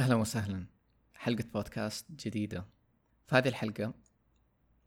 [0.00, 0.66] أهلا وسهلا.
[1.14, 2.66] حلقة بودكاست جديدة.
[3.26, 3.94] في هذه الحلقة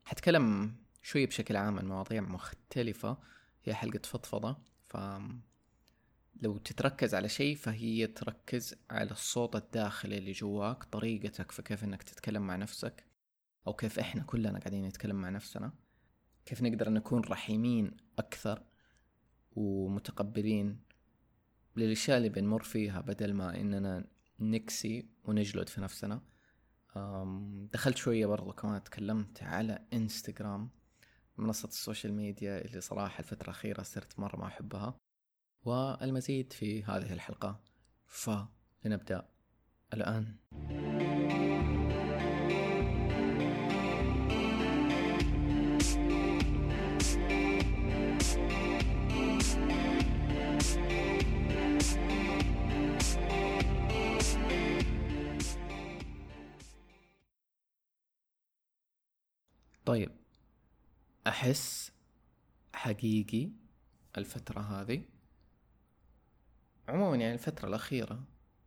[0.05, 3.17] حتكلم شوي بشكل عام عن مواضيع مختلفة.
[3.63, 4.97] هي حلقة فضفضة ف
[6.41, 12.03] لو تتركز على شيء فهي تركز على الصوت الداخلي اللي جواك طريقتك في كيف إنك
[12.03, 13.05] تتكلم مع نفسك
[13.67, 15.73] أو كيف إحنا كلنا قاعدين نتكلم مع نفسنا.
[16.45, 18.63] كيف نقدر نكون رحيمين أكثر
[19.51, 20.79] ومتقبلين
[21.75, 26.21] للأشياء اللي بنمر فيها بدل ما إننا نقسى ونجلد في نفسنا.
[27.73, 30.69] دخلت شوية برضو كمان تكلمت على إنستغرام
[31.37, 34.99] منصة ال social media اللي صراحة الفترة الأخيرة صرت مرة ما أحبها.
[35.65, 37.61] والمزيد في هذه الحلقة.
[38.07, 39.29] فلنبدأ
[39.93, 40.35] الآن.
[59.93, 60.11] طيب
[61.27, 61.91] أحس
[62.73, 63.49] حقيقي
[64.17, 65.03] الفترة هذه.
[66.87, 68.23] عموما يعني الفترة الأخيرة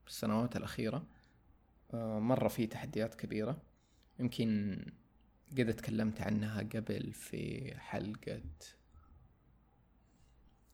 [0.06, 1.06] السنوات الأخيرة
[1.94, 3.62] آه، مرة في تحديات كبيرة.
[4.18, 4.78] يمكن
[5.58, 8.42] قد تكلمت عنها قبل في حلقة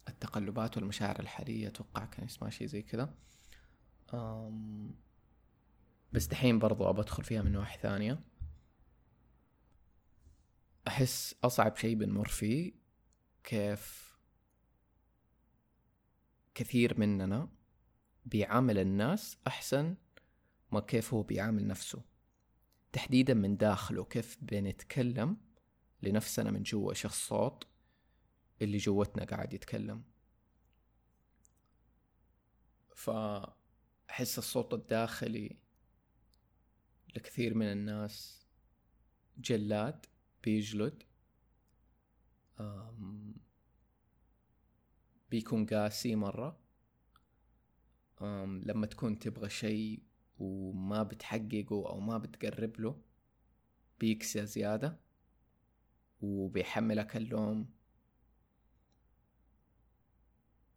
[0.08, 3.14] التقلبات والمشاعر الحالية أتوقع كان اسمها شي زي كذا.
[6.12, 8.31] بس دحين برضو أبى أدخل فيها من نواحي ثانية.
[10.88, 12.72] أحس أصعب شيء بنمر فيه
[13.44, 14.16] كيف
[16.54, 17.48] كثير مننا
[18.26, 19.96] بيعامل الناس أحسن
[20.72, 22.02] ما كيف هو بيعامل نفسه.
[22.92, 25.36] تحديدا من داخله كيف بنتكلم
[26.02, 27.66] لنفسنا من جوا إيش الصوت
[28.62, 30.04] اللي جوتنا قاعد يتكلم.
[32.94, 35.56] فأحس الصوت الداخلي
[37.16, 38.46] لكثير من الناس
[39.38, 40.06] جلاد.
[40.44, 41.02] بيجلد
[45.30, 46.58] بيكون قاسي مرة.
[48.64, 50.02] لما تكون تبغى شيء
[50.38, 53.02] وما بتحققه أو ما بتقرب له
[54.00, 55.00] بيكسى زيادة
[56.20, 57.70] وبيحملك اللوم.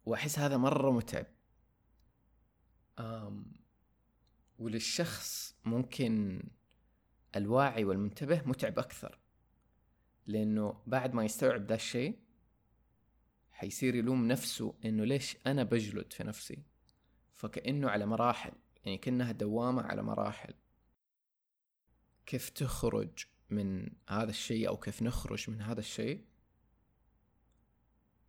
[0.06, 1.26] وأحس هذا مرة متعب.
[4.58, 6.42] وللشخص ممكن
[7.36, 9.18] الواعي والمنتبه متعب أكثر.
[10.26, 12.18] لأنه بعد ما يستوعب ذا الشيء
[13.52, 16.62] حيصير يلوم نفسه إنه ليش أنا بجلد في نفسي؟
[17.34, 18.52] فكأنه على مراحل
[18.84, 20.54] يعني كأنها دوامة على مراحل.
[22.26, 23.10] كيف تخرج
[23.50, 26.24] من هذا الشيء أو كيف نخرج من هذا الشيء؟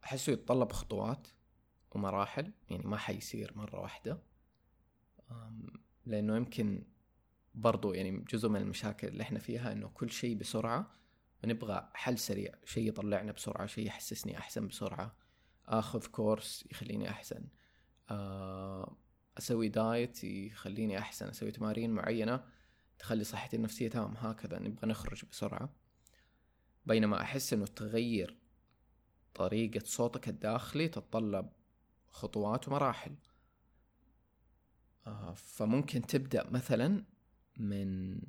[0.03, 1.27] أحسه يتطلب خطوات
[1.91, 4.19] ومراحل يعني ما حيصير مرة واحدة.
[6.05, 6.83] لأنه يمكن
[7.55, 10.91] برضو يعني جزء من المشاكل اللي إحنا فيها إنه كل شيء بسرعة
[11.43, 12.55] ونبغى حل سريع.
[12.65, 15.15] شيء يطلعنا بسرعة شيء يحسسني أحسن بسرعة.
[15.65, 17.47] آخذ كورس يخليني أحسن.
[18.09, 18.97] آه،
[19.37, 21.27] أسوي دايت يخليني أحسن.
[21.27, 22.43] أسوي تمارين معينة
[22.99, 24.17] تخلي صحتي النفسية تمام.
[24.17, 25.73] هكذا نبغى نخرج بسرعة.
[26.85, 28.37] بينما أحس أنه تغير
[29.33, 31.49] طريقة صوتك الداخلي تتطلب
[32.07, 33.15] خطوات ومراحل.
[35.07, 37.05] آه، فممكن تبدأ مثلا
[37.57, 38.19] من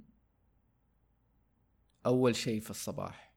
[2.08, 3.34] أول شيء في الصباح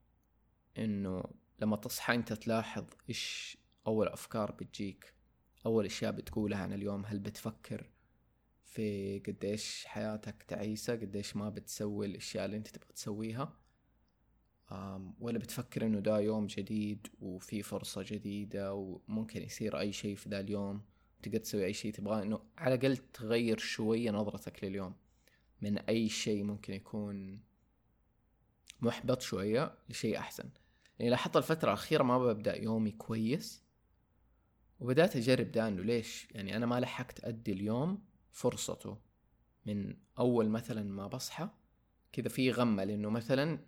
[0.77, 1.23] إنه
[1.59, 5.13] لما تصحى أنت تلاحظ إيش أول أفكار بتجيك
[5.65, 7.89] أول أشياء بتقولها عن اليوم هل بتفكر
[8.63, 13.57] في قديش حياتك تعيسة قديش ما بتسوي الأشياء اللي أنت تبغى تسويها
[15.19, 20.39] ولا بتفكر إنه ده يوم جديد وفي فرصة جديدة وممكن يصير أي شيء في ذا
[20.39, 20.81] اليوم
[21.23, 24.95] تقدر تسوي أي شيء تبغاه إنه على الأقل تغير شوية نظرتك لليوم
[25.61, 27.39] من أي شيء ممكن يكون
[28.81, 30.49] محبط شوية لشيء أحسن.
[30.99, 33.63] يعني لاحظت الفترة الأخيرة ما ببدأ يومي كويس
[34.79, 38.97] وبدأت أجرب ده إنه ليش؟ يعني أنا ما لحقت أدي اليوم فرصته.
[39.65, 41.49] من أول مثلا ما بصحى
[42.11, 43.59] كذا في غمة لأنه مثلا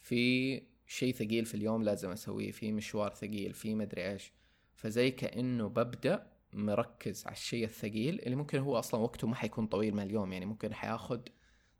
[0.00, 4.32] في شيء ثقيل في اليوم لازم أسويه في مشوار ثقيل في مدري إيش.
[4.74, 9.94] فزي كأنه ببدأ مركز على الشيء الثقيل اللي ممكن هو أصلا وقته ما حيكون طويل
[9.94, 10.32] من اليوم.
[10.32, 11.28] يعني ممكن حياخد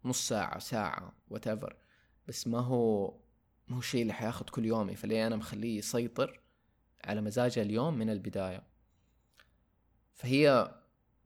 [0.04, 1.72] نص ساعة ساعة whatever.
[2.30, 3.14] بس ما هو
[3.68, 6.40] ما هو اللي حياخد كل يومي فليه أنا مخليه يسيطر
[7.04, 8.62] على مزاجه اليوم من البداية؟
[10.14, 10.74] فهي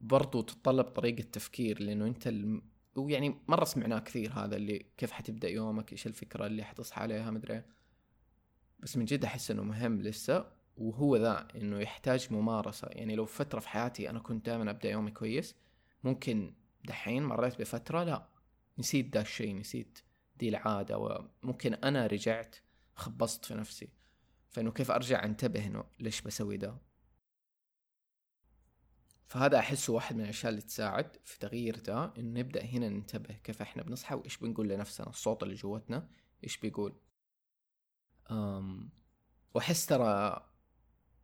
[0.01, 2.63] برضو تتطلب طريقة تفكير لأنه أنت الم...
[2.97, 7.63] ويعني مرة سمعناه كثير هذا اللي كيف حتبدأ يومك إيش الفكرة اللي حتصحى عليها مدري
[8.79, 10.47] بس من جد أحس إنه مهم لسه
[10.77, 12.89] وهو ذا إنه يحتاج ممارسة.
[12.91, 15.55] يعني لو فترة في حياتي أنا كنت دائما أبدأ يومي كويس
[16.05, 16.55] ممكن
[16.85, 18.29] دحين مريت بفترة لا
[18.79, 19.99] نسيت دا الشيء نسيت
[20.37, 22.57] دي العادة وممكن أنا رجعت
[22.95, 23.89] خبصت في نفسي.
[24.51, 26.79] فإنه كيف أرجع أنتبه إنه ليش بسوي ده؟
[29.27, 33.63] فهذا أحسه واحد من الأشياء اللي تساعد في تغيير ده إنه نبدأ هنا ننتبه كيف
[33.63, 36.09] إحنا بنصحى وإيش بنقول لنفسنا الصوت اللي جوتنا
[36.45, 37.01] إيش بيقول.
[38.31, 38.91] أم
[39.55, 40.41] وأحس ترى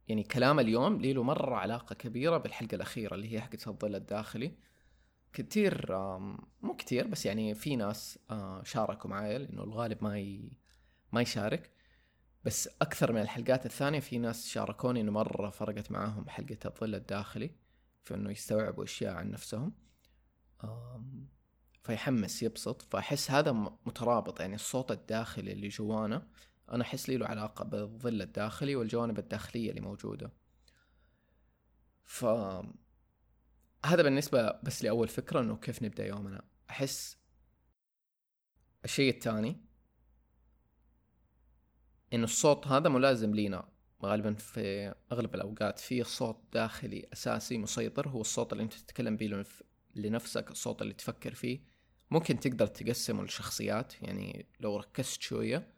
[0.09, 4.57] يعني كلام اليوم لي له مرة علاقة كبيرة بالحلقة الأخيرة اللي هي حقة الظل الداخلي.
[5.33, 5.99] كتير
[6.63, 10.53] مو كتير بس يعني في ناس آه، شاركوا معايا لأنه الغالب ما ي...
[11.13, 11.71] ما يشارك.
[12.45, 17.51] بس أكثر من الحلقات الثانية في ناس شاركوني إنه مرة فرقت معاهم حلقة الظل الداخلي
[18.05, 19.73] في إنه يستوعبوا أشياء عن نفسهم.
[21.83, 22.83] فيحمس يبسط.
[22.83, 23.53] فأحس هذا
[23.87, 26.29] مترابط يعني الصوت الداخلي اللي جوانا
[26.71, 30.33] أنا أحس لي له علاقة بالظل الداخلي والجوانب الداخلية اللي موجودة.
[32.05, 32.25] ف
[33.85, 36.43] هذا بالنسبة بس لأول فكرة إنه كيف نبدأ يومنا.
[36.71, 37.17] أحس
[38.85, 39.61] الشيء الثاني
[42.13, 43.69] إنه الصوت هذا ملازم لينا.
[44.03, 49.45] غالبا في أغلب الأوقات في صوت داخلي أساسي مسيطر هو الصوت اللي أنت تتكلم به
[49.95, 51.61] لنفسك الصوت اللي تفكر فيه.
[52.11, 55.75] ممكن تقدر تقسمه لشخصيات يعني لو ركزت شوية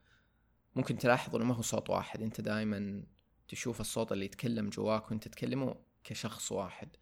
[0.76, 2.22] ممكن تلاحظ إنه ما هو صوت واحد.
[2.22, 3.02] أنت دائما
[3.48, 6.96] تشوف الصوت اللي يتكلم جواك وأنت تكلمه كشخص واحد.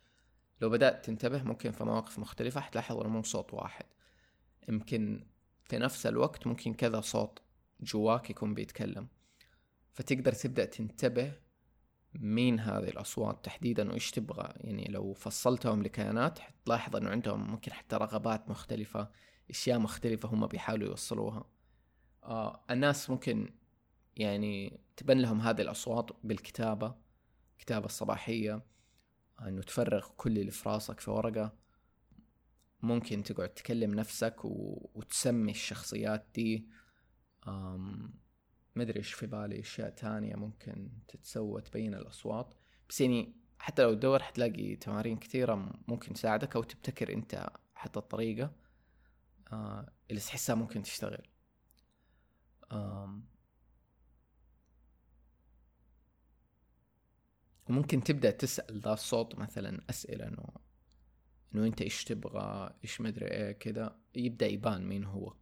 [0.61, 3.85] لو بدأت تنتبه ممكن في مواقف مختلفة حتلاحظ انه مو صوت واحد.
[4.69, 5.27] يمكن
[5.65, 7.39] في نفس الوقت ممكن كذا صوت
[7.81, 9.09] جواك يكون بيتكلم.
[9.93, 11.33] فتقدر تبدأ تنتبه
[12.15, 14.53] مين هذه الأصوات تحديدا وإيش تبغى.
[14.57, 19.11] يعني لو فصلتهم لكيانات حتلاحظ أنه عندهم ممكن حتى رغبات مختلفة
[19.51, 21.45] أشياء مختلفة هم بيحاولوا يوصلوها.
[22.23, 23.55] آه الناس ممكن
[24.17, 26.95] يعني تبان لهم هذه الأصوات بالكتابة
[27.59, 28.63] الكتابة الصباحية.
[29.49, 31.53] إنه تفرغ كل اللي في راسك في ورقة.
[32.83, 34.91] ممكن تقعد تكلم نفسك و...
[34.95, 36.69] وتسمي الشخصيات دي.
[37.49, 38.15] أم...
[38.77, 42.55] مدري إيش في بالي أشياء تانية ممكن تتسوى تبين الأصوات.
[42.89, 45.55] بس يعني حتى لو تدور حتلاقي تمارين كثيرة
[45.89, 48.53] ممكن تساعدك أو تبتكر أنت حتى الطريقة
[49.53, 51.29] آه اللي تحسها ممكن تشتغل.
[52.73, 53.25] آم
[57.71, 60.45] وممكن تبدأ تسأل ذا الصوت مثلا أسئلة إنه
[61.55, 65.35] إنه أنت إيش تبغى إيش مدري إيه كذا يبدأ يبان مين هو.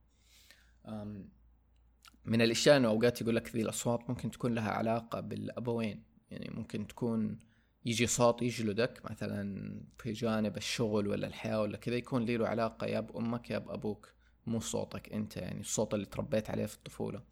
[2.25, 6.05] من الأشياء إنه أوقات يقول لك ذي الأصوات ممكن تكون لها علاقة بالأبوين.
[6.31, 7.39] يعني ممكن تكون
[7.85, 13.01] يجي صوت يجلدك مثلا في جانب الشغل ولا الحياة ولا كذا يكون له علاقة يا
[13.01, 14.13] بأمك يا بأبوك
[14.47, 17.23] مو صوتك أنت يعني الصوت اللي تربيت عليه في الطفولة.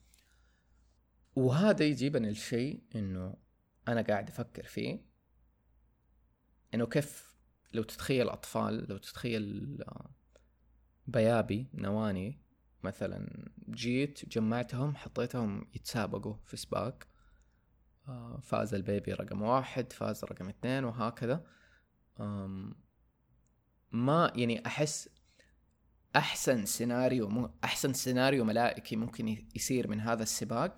[1.36, 3.45] وهذا يجيبني الشيء إنه
[3.88, 5.06] أنا قاعد أفكر فيه
[6.74, 7.36] إنه كيف
[7.72, 10.14] لو تتخيل أطفال لو تتخيل آه،
[11.06, 12.42] بيبي
[12.82, 17.04] مثلا جيت جمعتهم حطيتهم يتسابقوا في سباق
[18.08, 21.46] آه، فاز ال baby رقم واحد فاز رقم اثنين وهكذا.
[23.92, 25.08] ما يعني أحس
[26.16, 30.74] أحسن سيناريو أحسن سيناريو ملائكي ممكن يصير من هذا السباق.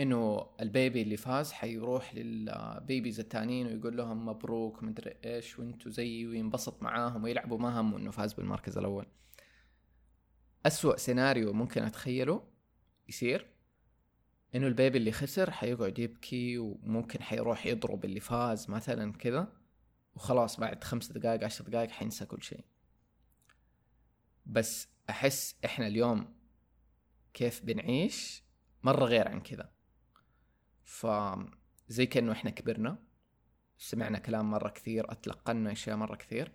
[0.00, 5.90] إنه ال baby اللي فاز حيروح لل babies التانيين ويقول لهم مبروك مدري إيش وإنتوا
[5.90, 9.06] زيي وينبسط معاهم ويلعبوا ما همه انه فاز بالمركز الأول.
[10.66, 12.42] أسوأ سيناريو ممكن أتخيله
[13.08, 13.46] يصير
[14.54, 19.52] إنه ال baby اللي خسر حيقعد يبكي وممكن حيروح يضرب اللي فاز مثلا كذا
[20.14, 22.64] وخلاص بعد خمس دقائق عشر دقائق حينسى كل شيء.
[24.46, 26.34] بس أحس إحنا اليوم
[27.34, 28.44] كيف بنعيش
[28.82, 29.73] مرة غير عن كذا.
[30.84, 32.98] فزي كأنه إحنا كبرنا
[33.78, 36.52] سمعنا كلام مرة كثير أتلقنا أشياء مرة كثير.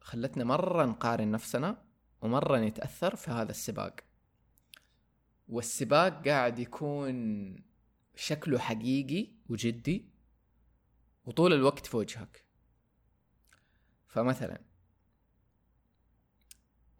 [0.00, 1.84] خلتنا مرة نقارن نفسنا
[2.22, 4.00] ومرة نتأثر في هذا السباق.
[5.48, 7.56] والسباق قاعد يكون
[8.16, 10.10] شكله حقيقي وجدي
[11.24, 12.44] وطول الوقت في وجهك.
[14.08, 14.60] فمثلا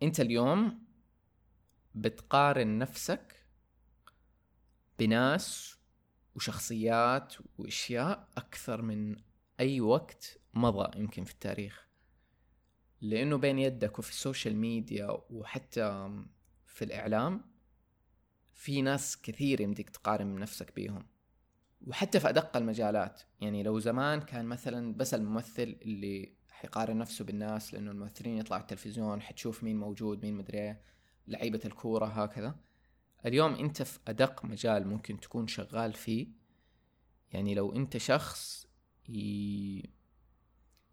[0.02, 0.87] أنت اليوم
[1.94, 3.38] بتقارن نفسك
[4.99, 5.78] بناس
[6.35, 9.17] وشخصيات وأشياء أكثر من
[9.61, 11.88] أي وقت مضى يمكن في التاريخ.
[13.00, 16.11] لأنه بين يدك وفي ال social media وحتى
[16.67, 17.45] في الإعلام
[18.52, 21.07] في ناس كثير يمديك تقارن نفسك بيهم.
[21.87, 23.23] وحتى في أدق المجالات.
[23.40, 29.23] يعني لو زمان كان مثلا بس الممثل اللي حيقارن نفسه بالناس لأنه الممثلين يطلعوا التلفزيون
[29.23, 30.83] حتشوف مين موجود مين مدري إيه
[31.26, 32.55] لعيبة الكورة هكذا.
[33.26, 36.28] اليوم انت في أدق مجال ممكن تكون شغال فيه
[37.32, 38.68] يعني لو انت شخص.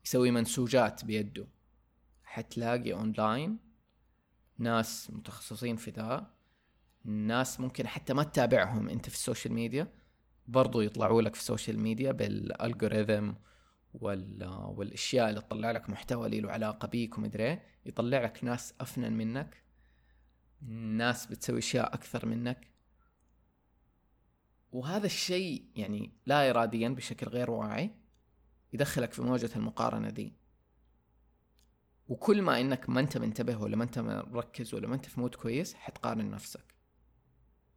[0.06, 1.48] يسوي منسوجات بيده
[2.24, 3.58] حتلاقي اونلاين
[4.58, 6.32] ناس متخصصين في ذا
[7.04, 9.88] ناس ممكن حتى ما تتابعهم انت في ال social media
[10.48, 13.34] برضو يطلعوا لك في ال social media بال algorithm
[13.94, 14.44] وال...
[14.68, 19.64] والأشياء اللي تطلع لك محتوى اللي له علاقة بيك ومدري يطلع لك ناس أفنن منك
[20.70, 22.68] ناس بتسوي أشياء أكثر منك.
[24.72, 27.92] وهذا الشيء يعني لا اراديا بشكل غير واعي
[28.74, 30.34] يدخلك في موجة المقارنة دي.
[32.08, 35.36] وكل ما إنك ما أنت منتبه ولا ما أنت مركز ولا ما أنت في مود
[35.36, 36.76] كويس حتقارن نفسك.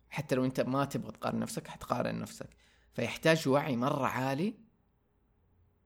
[0.08, 2.56] حتى لو أنت ما تبغى تقارن نفسك حتقارن نفسك.
[2.92, 4.54] فيحتاج وعي مرة عالي.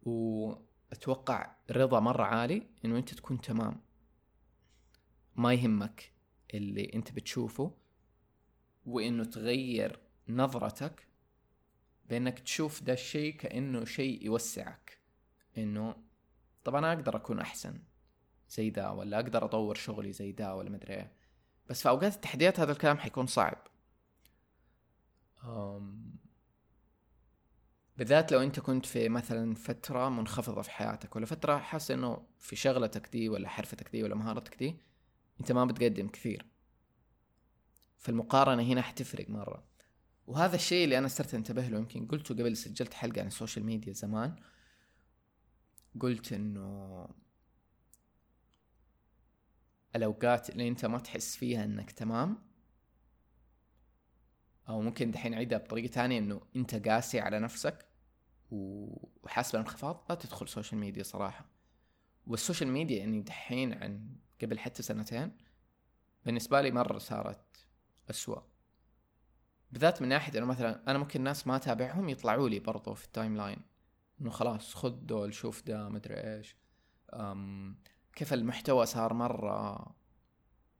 [0.02, 3.80] وأتوقع رضا مرة عالي إنه أنت تكون تمام.
[5.36, 6.11] ما يهمك.
[6.54, 7.74] اللي انت بتشوفه
[8.86, 11.06] وإنه تغير نظرتك
[12.08, 14.98] بإنك تشوف ده الشيء كأنه شيء يوسعك.
[15.58, 15.96] إنه
[16.64, 17.82] طبعا أنا أقدر أكون أحسن
[18.50, 21.12] زي دا ولا أقدر أطور شغلي زي دا ولا مدري إيه.
[21.70, 23.66] بس في أوقات التحديات هذا الكلام حيكون صعب.
[25.44, 26.12] أم
[27.96, 32.56] بالذات لو أنت كنت في مثلا فترة منخفضة في حياتك ولا فترة حاسس إنه في
[32.56, 34.76] شغلتك دي ولا حرفتك دي ولا مهارتك دي
[35.42, 36.46] أنت ما بتقدم كثير.
[37.96, 39.64] فالمقارنة هنا حتفرق مرة.
[40.26, 43.92] وهذا الشيء اللي أنا صرت أنتبه له يمكن قلته قبل سجلت حلقة عن السوشيال ميديا
[43.92, 44.36] زمان.
[46.00, 47.08] قلت إنه
[49.96, 52.38] الأوقات اللي أنت ما تحس فيها إنك تمام
[54.68, 57.86] أو ممكن دحين اعيدها بطريقة ثانية إنه أنت قاسي على نفسك
[58.50, 61.46] وحاسس بالانخفاض لا تدخل سوشيال ميديا صراحة.
[62.26, 65.36] والسوشيال ميديا يعني دحين عن قبل حتى سنتين
[66.24, 67.66] بالنسبة لي مرة صارت
[68.10, 68.40] أسوأ.
[69.70, 73.58] بالذات من ناحية إنه مثلا أنا ممكن ناس ما أتابعهم يطلعوا لي برضو في timeline.
[74.20, 76.56] إنه خلاص خذ دول شوف ده مدري إيش.
[77.14, 77.78] أم
[78.12, 79.86] كيف المحتوى صار مرة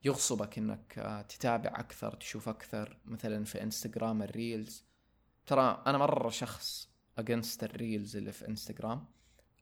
[0.04, 2.98] يغصبك إنك تتابع أكثر تشوف أكثر.
[3.04, 4.84] مثلا في إنستغرام ال reels.
[5.46, 9.06] ترى أنا مرة شخص against ال reels اللي في إنستغرام.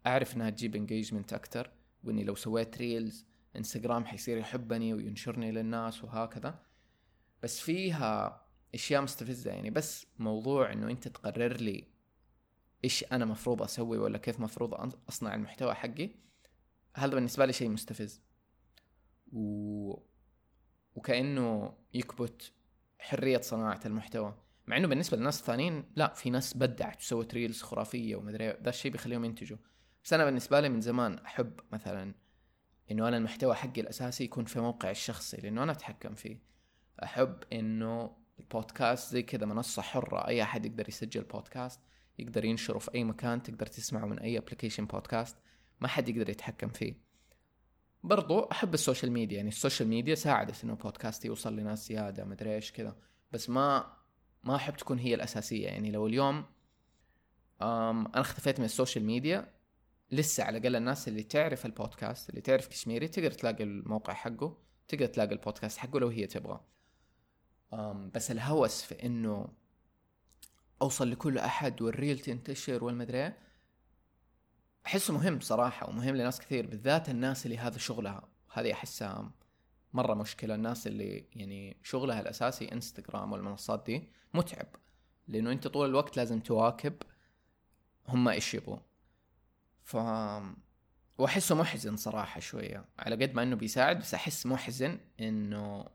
[0.07, 1.71] أعرف إنها تجيب engagement أكثر
[2.05, 3.27] وإني لو سويت reels
[3.57, 6.63] انستغرام حيصير يحبني وينشرني للناس وهكذا.
[7.43, 9.71] بس فيها أشياء مستفزة يعني.
[9.71, 11.85] بس موضوع إنه أنت تقرر لي
[12.85, 16.11] إيش أنا مفروض أسوي ولا كيف مفروض أصنع المحتوى حقي
[16.95, 18.23] هذا بالنسبة لي شيء مستفز.
[19.33, 19.95] و...
[20.95, 22.53] وكأنه يكبت
[22.99, 24.35] حرية صناعة المحتوى.
[24.67, 28.93] مع إنه بالنسبة للناس الثانيين لا في ناس بدعت وسوت reels خرافية ومدري ذا الشيء
[28.93, 29.59] بيخليهم ينتجوا.
[30.05, 32.15] بس أنا بالنسبة لي من زمان أحب مثلا
[32.91, 36.39] إنه أنا المحتوى حقي الأساسي يكون في موقعي الشخصي لأنه أنا أتحكم فيه.
[37.03, 41.81] أحب إنه البودكاست زي كذا منصة حرة أي أحد يقدر يسجل بودكاست
[42.19, 45.37] يقدر ينشره في أي مكان تقدر تسمعه من أي application بودكاست
[45.81, 46.95] ما حد يقدر يتحكم فيه.
[48.05, 52.73] برضو أحب السوشيال ميديا يعني السوشيال ميديا ساعدت إنه بودكاست يوصل لناس زيادة مدري إيش
[52.73, 52.97] كذا.
[53.33, 53.97] بس ما
[54.45, 56.45] ما أحب تكون هي الأساسية يعني لو اليوم
[57.63, 59.60] أنا اختفيت من السوشيال ميديا
[60.13, 64.57] لسه على الأقل الناس اللي تعرف البودكاست اللي تعرف كشميري تقدر تلاقي الموقع حقه
[64.89, 66.61] تقدر تلاقي البودكاست حقه لو هي تبغى.
[68.15, 69.49] بس الهوس في إنه
[70.83, 73.33] أوصل لكل أحد والريل تنتشر والمدري
[74.87, 78.29] أحسه مهم صراحة ومهم لناس كثير بالذات الناس اللي هذا شغلها.
[78.53, 79.31] هذه أحسها
[79.93, 84.67] مرة مشكلة الناس اللي يعني شغلها الأساسي إنستغرام والمنصات دي متعب
[85.29, 86.95] لأنه أنت طول الوقت لازم تواكب
[88.09, 88.79] هم إيش يبغوا
[89.91, 89.97] ف
[91.19, 95.87] وأحسه محزن صراحة شوية على قد ما إنه بيساعد بس أحس محزن إنه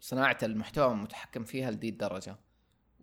[0.00, 2.36] صناعة المحتوى متحكم فيها لدي الدرجة.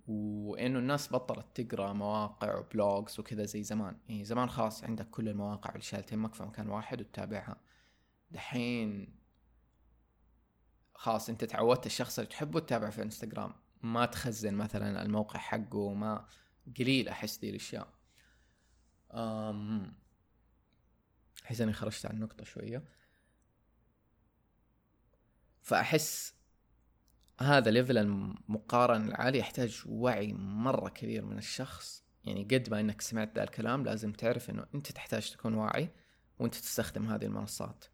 [0.08, 3.98] وإنه الناس بطلت تقرأ مواقع وبلوجز وكذا زي زمان.
[4.08, 7.62] يعني زمان خلاص عندك كل المواقع اللي تهمك في مكان واحد وتتابعها.
[8.32, 9.16] دحين
[10.96, 13.54] خلاص أنت تعودت الشخص اللي تحبه تتابعه في إنستغرام.
[13.82, 16.26] ما تخزن مثلا الموقع حقه ما
[16.80, 17.88] قليل أحس دي الأشياء.
[19.14, 20.01] أم...
[21.52, 22.84] احس اني خرجت عن النقطة شوية.
[25.62, 26.34] فأحس
[27.42, 32.04] هذا level المقارنة العالي يحتاج وعي مرة كبير من الشخص.
[32.24, 35.90] يعني قد ما إنك سمعت ذا الكلام لازم تعرف إنه أنت تحتاج تكون واعي
[36.40, 37.86] وأنت تستخدم هذه المنصات.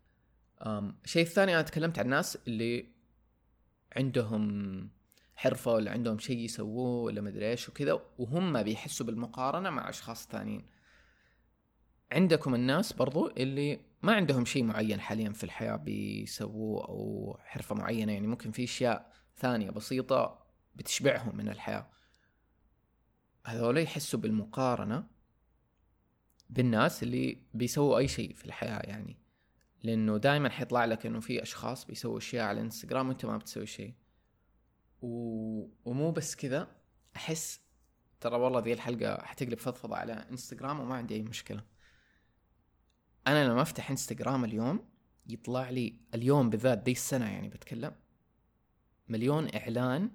[1.06, 2.92] الشيء الثاني أنا تكلمت عن الناس اللي
[3.96, 4.90] عندهم
[5.36, 10.66] حرفة ولا عندهم شيء يسووه ولا مدري إيش وكذا وهم بيحسوا بالمقارنة مع أشخاص ثانيين.
[12.12, 18.14] عندكم الناس برضو اللي ما عندهم شيء معين حاليا في الحياة بيسووه أو حرفة معينة
[18.14, 20.46] يعني ممكن في أشياء ثانية بسيطة
[20.76, 21.90] بتشبعهم من الحياة.
[23.46, 25.08] هذول يحسوا بالمقارنة
[26.50, 29.18] بالناس اللي بيسووا أي شيء في الحياة يعني
[29.84, 33.94] لأنه دائما حيطلع لك إنه في أشخاص بيسووا أشياء على الانستغرام وأنت ما بتسوي شيء.
[35.02, 35.08] و...
[35.86, 36.68] ومو بس كذا
[37.16, 37.62] أحس
[38.20, 41.64] ترى والله ذي الحلقة حتقلب فضفضة على إنستغرام وما عندي أي مشكلة.
[43.28, 44.90] أنا لما أفتح إنستغرام اليوم
[45.30, 47.96] يطلع لي اليوم بالذات ذي السنة يعني بتكلم
[49.08, 50.12] مليون إعلان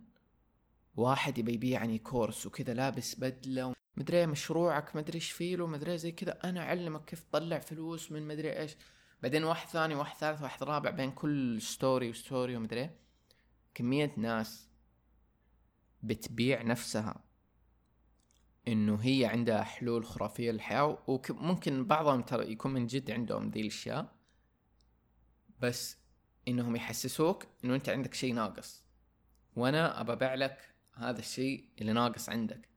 [0.97, 6.39] واحد يبي يبيعني كورس وكذا لابس بدلة مدري مشروعك مدري إيش فيه مدري زي كذا.
[6.45, 8.77] أنا أعلمك كيف تطلع فلوس من مدري إيش.
[9.23, 12.91] بعدين واحد ثاني واحد ثالث واحد رابع بين كل story و story ومدري
[13.75, 14.69] كمية ناس
[16.03, 17.25] بتبيع نفسها.
[18.69, 24.15] إنه هي عندها حلول خرافية للحياة وممكن بعضهم ترى يكون من جد عندهم ذي الأشياء
[25.61, 25.99] بس
[26.49, 28.85] إنهم يحسسوك إنه أنت عندك شيء ناقص.
[29.57, 32.69] وأنا أبى أبيع لك هذا الشيء اللي ناقص عندك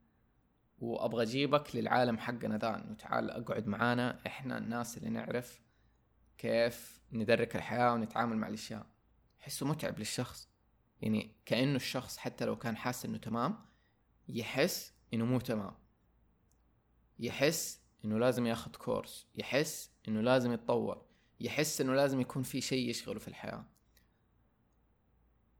[0.79, 5.61] وأبغى أجيبك للعالم حقنا ذا إنه تعال أقعد معانا إحنا الناس اللي نعرف
[6.37, 8.85] كيف ندرك الحياة ونتعامل مع الأشياء.
[9.39, 10.49] حسه متعب للشخص
[11.01, 13.65] يعني كأنه الشخص حتى لو كان حاسس إنه تمام
[14.27, 15.73] يحس إنه مو تمام.
[17.19, 21.05] يحس إنه لازم ياخذ كورس يحس إنه لازم يتطور.
[21.39, 23.65] يحس إنه لازم يكون في شيء يشغله في الحياة.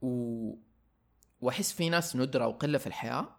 [0.01, 0.53] و...
[1.41, 3.35] وأحس في ناس ندرة وقلة في الحياة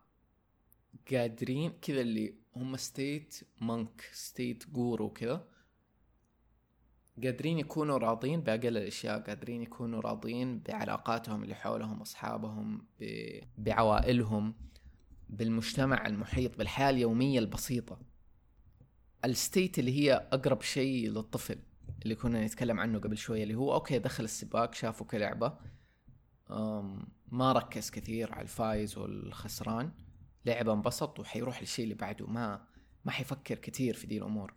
[1.10, 5.48] قادرين كذا اللي هم state monk state guru كذا
[7.22, 13.04] قادرين يكونوا راضين بأقل الأشياء قادرين يكونوا راضين بعلاقاتهم اللي حولهم أصحابهم ب...
[13.58, 14.54] بعوائلهم.
[15.28, 17.98] بالمجتمع المحيط بالحياة اليومية البسيطة.
[19.24, 21.58] ال state اللي هي أقرب شيء للطفل
[22.02, 25.58] اللي كنا نتكلم عنه قبل شوية اللي هو okay دخل السباق شافه كلعبة
[27.28, 29.92] ما ركز كثير على الفايز والخسران
[30.46, 32.66] لعبة انبسط وحيروح للشيء اللي بعده ما
[33.04, 34.54] ما حيفكر كثير في دي الأمور.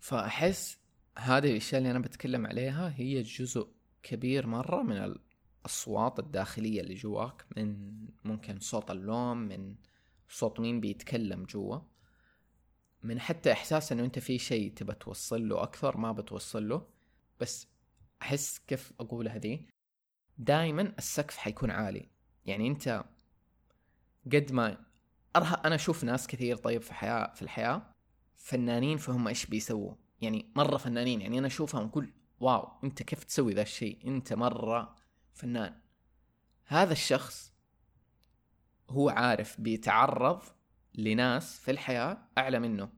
[0.00, 0.78] فأحس
[1.18, 3.68] هذه الأشياء اللي أنا بتكلم عليها هي جزء
[4.02, 4.96] كبير مرة من
[5.66, 9.74] الأصوات الداخلية اللي جواك من ممكن صوت اللوم من
[10.28, 11.78] صوت مين بيتكلم جوا.
[13.02, 16.86] من حتى إحساس إنه أنت في شيء تبى توصل له أكثر ما بتوصل له.
[17.40, 17.68] بس
[18.22, 19.66] أحس كيف أقولها دي
[20.38, 22.08] دائما السقف حيكون عالي.
[22.44, 23.04] يعني أنت
[24.32, 24.78] قد ما
[25.36, 27.92] أرها أنا أشوف ناس كثير طيب في حياة في الحياة
[28.36, 29.94] فنانين فهم إيش بيسووا.
[30.20, 35.05] يعني مرة فنانين يعني أنا أشوفهم أقول واو أنت كيف تسوي ذا الشيء؟ أنت مرة
[35.36, 35.74] فنان.
[36.64, 37.52] هذا الشخص
[38.90, 40.42] هو عارف بيتعرض
[40.94, 42.88] لناس في الحياة أعلى منه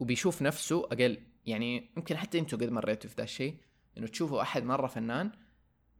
[0.00, 1.18] وبيشوف نفسه أقل.
[1.46, 3.56] يعني يمكن حتى أنتم قد مريتوا في ذا الشيء
[3.98, 5.32] إنه تشوفوا أحد مرة فنان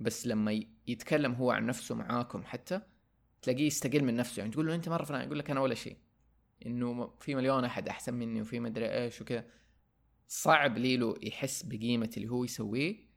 [0.01, 2.81] بس لما يتكلم هو عن نفسه معاكم حتى
[3.43, 4.41] تلاقيه يستقل من نفسه.
[4.41, 5.97] يعني تقول له أنت مرة فنان؟ يقول لك أنا ولا شيء.
[6.67, 9.45] إنه في مليون أحد أحسن مني وفي مدري إيش وكذا.
[10.29, 13.09] صعب ليلو يحس بقيمة اللي هو يسويه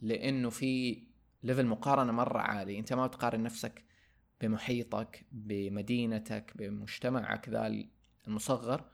[0.00, 1.02] لأنه في
[1.42, 2.78] level مقارنة مرة عالي.
[2.78, 3.84] أنت ما تقارن نفسك
[4.40, 7.86] بمحيطك بمدينتك بمجتمعك ذا
[8.26, 8.90] المصغر.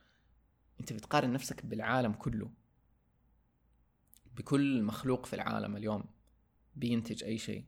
[0.80, 2.50] أنت بتقارن نفسك بالعالم كله.
[4.36, 6.04] بكل مخلوق في العالم اليوم
[6.74, 7.64] بينتج أي شيء.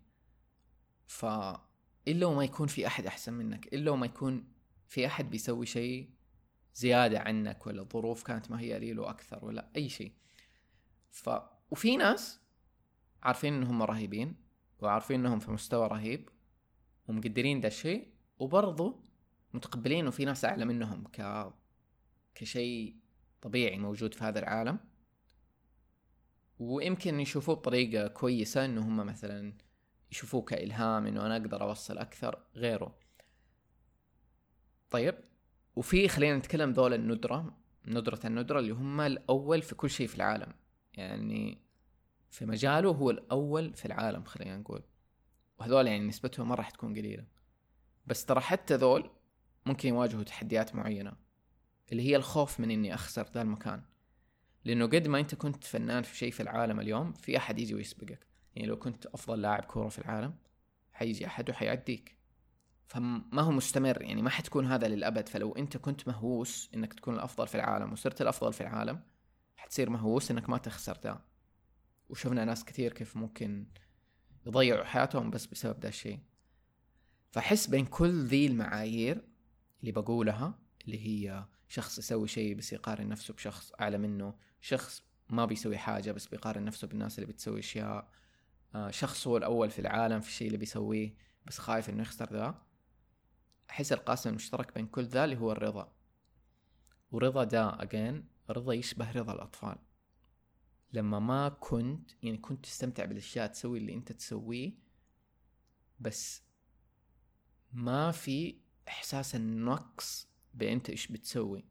[1.07, 4.53] فإلا وما يكون في أحد أحسن منك إلا وما يكون
[4.89, 6.11] في أحد بيسوي شيء
[6.75, 10.13] زيادة عنك ولا الظروف كانت ما هي ليلو أكثر ولا أي شيء.
[11.11, 11.31] ف
[11.71, 12.41] وفي ناس
[13.23, 14.46] عارفين إنهم رهيبين.
[14.81, 16.29] وعارفين إنهم في مستوى رهيب
[17.09, 18.09] ومقدرين ده الشيء
[18.39, 19.03] وبرضو
[19.55, 21.47] متقبلين إنه في ناس اعلى منهم ك
[22.35, 22.97] كشيء
[23.43, 24.79] طبيعي موجود في هذا العالم.
[26.59, 29.53] ويمكن يشوفوه بطريقة كويسة إنه هم مثلا
[30.13, 32.99] يشوفوه كإلهام إنه أنا أقدر أوصل أكثر غيره.
[34.91, 35.15] طيب
[35.77, 40.53] وفي خلينا نتكلم ذول الندرة ندرة الندرة اللي هم الأول في كل شيء في العالم.
[40.93, 41.66] يعني
[42.37, 44.83] في مجاله هو الأول في العالم خلينا نقول.
[45.59, 47.25] وهذول يعني نسبتهم ما راح تكون قليلة.
[48.07, 49.11] بس ترى حتى ذول
[49.67, 51.13] ممكن يواجهوا تحديات معينة
[51.93, 53.83] اللي هي الخوف من إني أخسر ذا المكان.
[54.65, 58.27] لأنه قد ما أنت كنت فنان في شيء في العالم اليوم في أحد يجي ويسبقك.
[58.55, 60.35] يعني لو كنت أفضل لاعب كورة في العالم
[60.93, 62.17] حيجي أحد وحيعديك.
[62.87, 65.29] فما هو مستمر يعني ما حتكون هذا للأبد.
[65.29, 69.01] فلو أنت كنت مهووس إنك تكون الأفضل في العالم وصرت الأفضل في العالم
[69.57, 71.36] حتصير مهووس إنك ما تخسر ذا.
[72.09, 73.67] وشفنا ناس كثير كيف ممكن
[74.47, 76.19] يضيعوا حياتهم بس بسبب ذا الشيء.
[77.33, 79.25] فحس بين كل ذي المعايير
[79.81, 85.45] اللي بقولها اللي هي شخص يسوي شيء بس يقارن نفسه بشخص أعلى منه شخص ما
[85.45, 88.09] بيسوي حاجة بس بيقارن نفسه بالناس اللي بتسوي أشياء.
[88.75, 91.15] آه، شخص هو الأول في العالم في الشيء اللي بيسويه
[91.47, 92.55] بس خايف إنه يخسر ذا.
[93.71, 95.93] أحس القاسم المشترك بين كل ذا اللي هو الرضا.
[97.11, 99.77] ورضا ده اجين رضا يشبه رضا الأطفال.
[100.93, 104.73] لما ما كنت يعني كنت تستمتع بالأشياء تسوي اللي أنت تسويه
[106.01, 106.43] بس
[107.73, 111.65] ما في إحساس النقص بانت إيش بتسوي.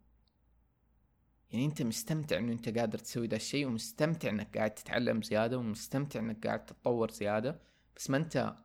[1.51, 6.19] يعني أنت مستمتع إنه أنت قادر تسوي ده الشيء ومستمتع إنك قاعد تتعلم زيادة ومستمتع
[6.19, 7.61] إنك قاعد تتطور زيادة
[7.95, 8.55] بس ما أنت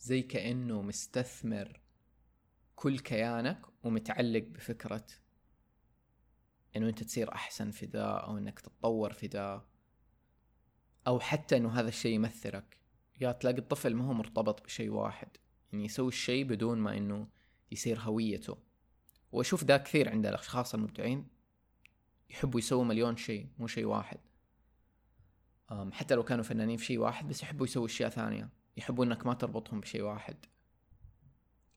[0.00, 1.80] زي كأنه مستثمر
[2.74, 5.06] كل كيانك ومتعلق بفكرة
[6.76, 9.68] إنه أنت تصير أحسن في ذا أو إنك تتطور في ذا.
[11.08, 12.78] أو حتى إنه هذا الشيء يمثلك.
[13.20, 15.28] يا تلاقي الطفل ما هو مرتبط بشيء واحد.
[15.72, 17.28] يعني يسوي الشيء بدون ما إنه
[17.72, 18.56] يصير هويته.
[19.32, 21.28] وأشوف ذا كثير عند الأشخاص المبدعين.
[22.30, 24.18] يحبوا يسووا مليون شيء مو شيء واحد.
[25.92, 28.48] حتى لو كانوا فنانين في شيء واحد بس يحبوا يسووا أشياء ثانية.
[28.76, 30.36] يحبوا إنك ما تربطهم بشيء واحد.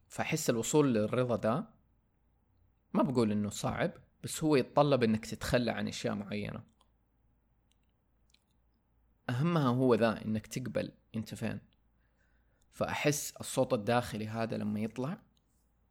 [0.08, 1.68] فأحس الوصول للرضا ده
[2.94, 3.92] ما بقول إنه صعب
[4.24, 6.64] بس هو يتطلب إنك تتخلى عن أشياء معينة.
[9.32, 11.60] أهمها هو ذا إنك تقبل انت فين
[12.72, 15.18] فأحس الصوت الداخلي هذا لما يطلع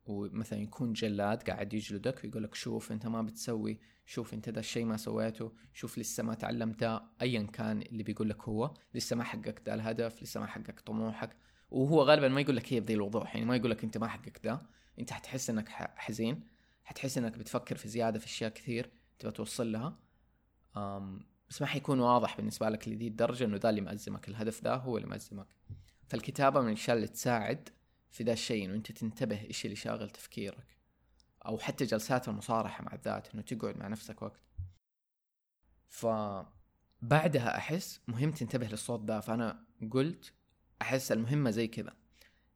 [0.07, 4.85] ومثلا يكون جلاد قاعد يجلدك ويقول لك شوف أنت ما بتسوي شوف أنت ذا الشيء
[4.85, 9.67] ما سويته شوف لسه ما تعلمته ايا كان اللي بيقول لك هو لسه ما حققت
[9.67, 11.37] ذا الهدف لسه ما حققت طموحك.
[11.71, 14.47] وهو غالبا ما يقول لك هي بذي الوضوح يعني ما يقول لك أنت ما حققت
[14.47, 14.67] ذا.
[14.99, 16.45] أنت حتحس إنك حزين
[16.85, 19.99] حتحس إنك بتفكر في زيادة في أشياء كثير تبغى توصل لها.
[21.51, 24.97] بس ما حيكون واضح بالنسبة لك لذي الدرجة إنه ذا اللي مأزمك الهدف ذا هو
[24.97, 25.47] اللي مأزمك.
[26.09, 27.69] فالكتابة من الاشياء اللي تساعد
[28.11, 30.77] في ذا الشيء إنه أنت تنتبه إيش اللي شاغل تفكيرك.
[31.47, 34.41] أو حتى جلسات المصارحة مع الذات إنه تقعد مع نفسك وقت.
[35.89, 40.33] فبعدها أحس مهم تنتبه للصوت ده فأنا قلت
[40.83, 41.97] أحس المهمة زي كذا.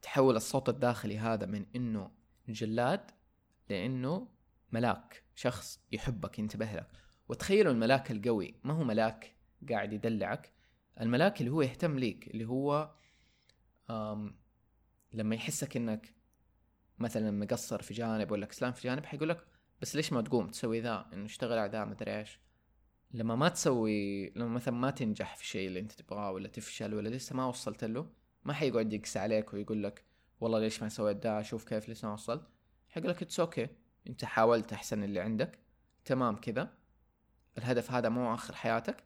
[0.02, 2.10] تحول الصوت الداخلي هذا من إنه
[2.48, 3.10] جلاد
[3.70, 4.28] لإنه
[4.72, 7.03] ملاك شخص يحبك ينتبه لك.
[7.28, 9.36] وتخيلوا الملاك القوي ما هو ملاك
[9.70, 10.52] قاعد يدلعك؟
[11.00, 12.94] الملاك اللي هو يهتم ليك اللي هو
[15.12, 16.14] لما يحسك إنك
[16.98, 19.44] مثلا مقصر في جانب ولا كسلان في جانب حيقول لك
[19.80, 22.40] بس ليش ما تقوم؟ تسوي ذا إنه اشتغل على ذا مدري إيش.
[23.12, 27.08] لما ما تسوي لما مثلا ما تنجح في الشيء اللي أنت تبغاه ولا تفشل ولا
[27.08, 28.10] لسه ما وصلت له
[28.44, 30.04] ما حيقعد يقسى عليك ويقول لك
[30.40, 32.48] والله ليش ما سويت ده شوف كيف لسه ما وصلت.
[32.88, 33.68] حيقول لك it's okay
[34.06, 35.58] أنت حاولت أحسن اللي عندك.
[36.04, 36.74] تمام كذا.
[37.58, 39.04] الهدف هذا مو آخر حياتك.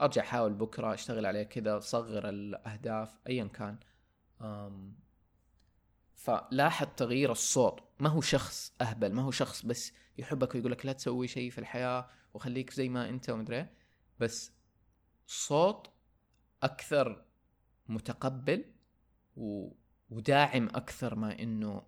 [0.00, 3.78] أرجع حاول بكرة أشتغل عليه كذا صغر الأهداف ايا كان.
[4.40, 4.94] أم
[6.14, 7.80] فلاحظ تغيير الصوت.
[8.00, 11.58] ما هو شخص أهبل ما هو شخص بس يحبك ويقول لك لا تسوي شيء في
[11.58, 13.66] الحياة وخليك زي ما أنت ومدري
[14.18, 14.52] بس
[15.26, 15.90] صوت
[16.62, 17.24] أكثر
[17.88, 18.64] متقبل
[19.36, 19.72] و...
[20.10, 21.82] وداعم أكثر ما إنه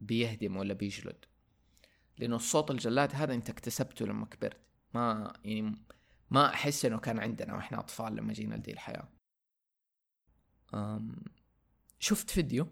[0.00, 1.24] بيهدم ولا بيجلد.
[2.18, 4.67] لأنه الصوت الجلاد هذا أنت اكتسبته لما كبرت.
[4.94, 5.74] ما يعني
[6.30, 9.08] ما أحس إنه كان عندنا وإحنا أطفال لما جينا لدي الحياة.
[10.74, 11.24] أم
[11.98, 12.68] شفت فيديو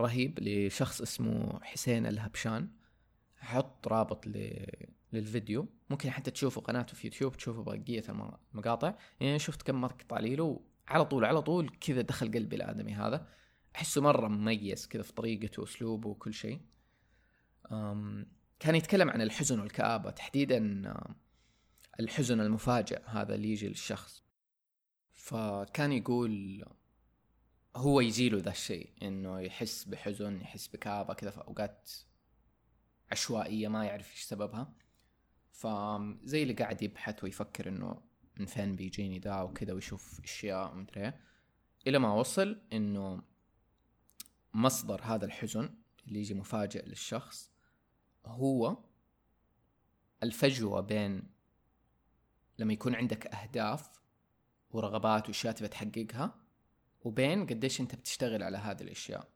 [0.00, 2.70] رهيب لشخص اسمه حسين الهبشان.
[3.36, 4.66] حط رابط ل...
[5.12, 5.68] للفيديو.
[5.90, 8.04] ممكن حتى تشوفوا قناته في يوتيوب تشوفوا بقية
[8.54, 8.94] المقاطع.
[9.20, 13.28] يعني شفت كم مقطع له على طول على طول كذا دخل قلبي الآدمي هذا.
[13.76, 16.60] أحسه مرة مميز كذا في طريقته وأسلوبه وكل شيء.
[18.60, 20.92] كان يتكلم عن الحزن والكآبة تحديدا
[22.00, 24.24] الحزن المفاجئ هذا اللي يجي للشخص.
[25.14, 26.64] فكان يقول
[27.76, 31.90] هو يجيله ذا الشيء إنه يحس بحزن يحس بكآبة كذا في اوقات
[33.12, 34.74] عشوائية ما يعرف إيش سببها.
[35.52, 38.02] فزي اللي قاعد يبحث ويفكر إنه
[38.36, 41.12] من فين بيجيني ذا وكذا ويشوف أشياء ومدري
[41.86, 43.22] إلى ما وصل إنه
[44.54, 45.74] مصدر هذا الحزن
[46.06, 47.50] اللي يجي مفاجئ للشخص
[48.26, 48.76] هو
[50.22, 51.30] الفجوة بين
[52.58, 54.00] لما يكون عندك أهداف
[54.70, 56.34] ورغبات وأشياء تبي تحققها
[57.04, 59.28] وبين قديش أنت بتشتغل على هذه الأشياء.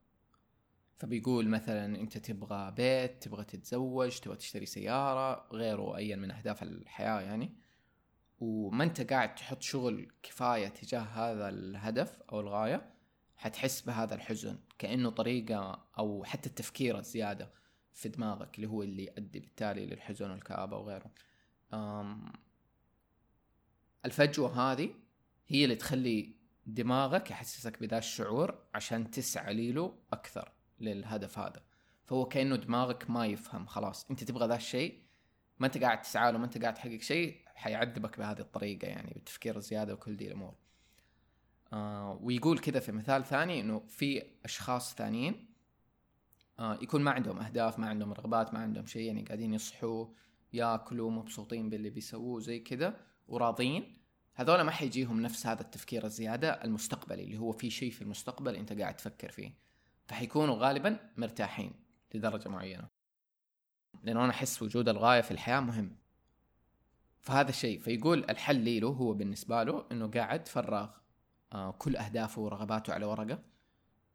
[0.98, 7.20] فبيقول مثلا أنت تبغى بيت تبغى تتزوج تبغى تشتري سيارة غيره أيا من أهداف الحياة
[7.20, 7.54] يعني.
[8.40, 12.94] وما أنت قاعد تحط شغل كفاية تجاه هذا الهدف أو الغاية
[13.36, 17.52] حتحس بهذا الحزن كأنه طريقة أو حتى التفكير الزيادة.
[17.94, 21.10] في دماغك اللي هو اللي يؤدي بالتالي للحزن والكآبة وغيره.
[24.04, 24.94] الفجوة هذه
[25.46, 26.34] هي اللي تخلي
[26.66, 31.62] دماغك يحسسك بذا الشعور عشان تسعى له أكثر للهدف هذا.
[32.04, 35.02] فهو كأنه دماغك ما يفهم خلاص أنت تبغى ذا الشيء
[35.58, 39.56] ما أنت قاعد تسعى له ما أنت قاعد تحقق شيء حيعذبك بهذه الطريقة يعني بالتفكير
[39.56, 40.54] الزيادة وكل دي الأمور.
[41.72, 45.53] آه ويقول كذا في مثال ثاني إنه في أشخاص ثانيين
[46.58, 50.06] يكون ما عندهم أهداف ما عندهم رغبات ما عندهم شيء يعني قاعدين يصحوا
[50.52, 52.96] ياكلوا مبسوطين باللي بيسووه زي كذا
[53.28, 53.96] وراضين.
[54.34, 58.72] هذول ما حيجيهم نفس هذا التفكير الزيادة المستقبلي اللي هو في شيء في المستقبل أنت
[58.72, 59.52] قاعد تفكر فيه.
[60.06, 61.72] فحيكونوا غالبا مرتاحين
[62.14, 62.88] لدرجة معينة.
[64.02, 65.96] لأنه أنا أحس وجود الغاية في الحياة مهم.
[67.20, 70.88] فهذا الشيء فيقول الحل له هو بالنسبة له إنه قاعد فرغ
[71.52, 73.53] آه كل أهدافه ورغباته على ورقة.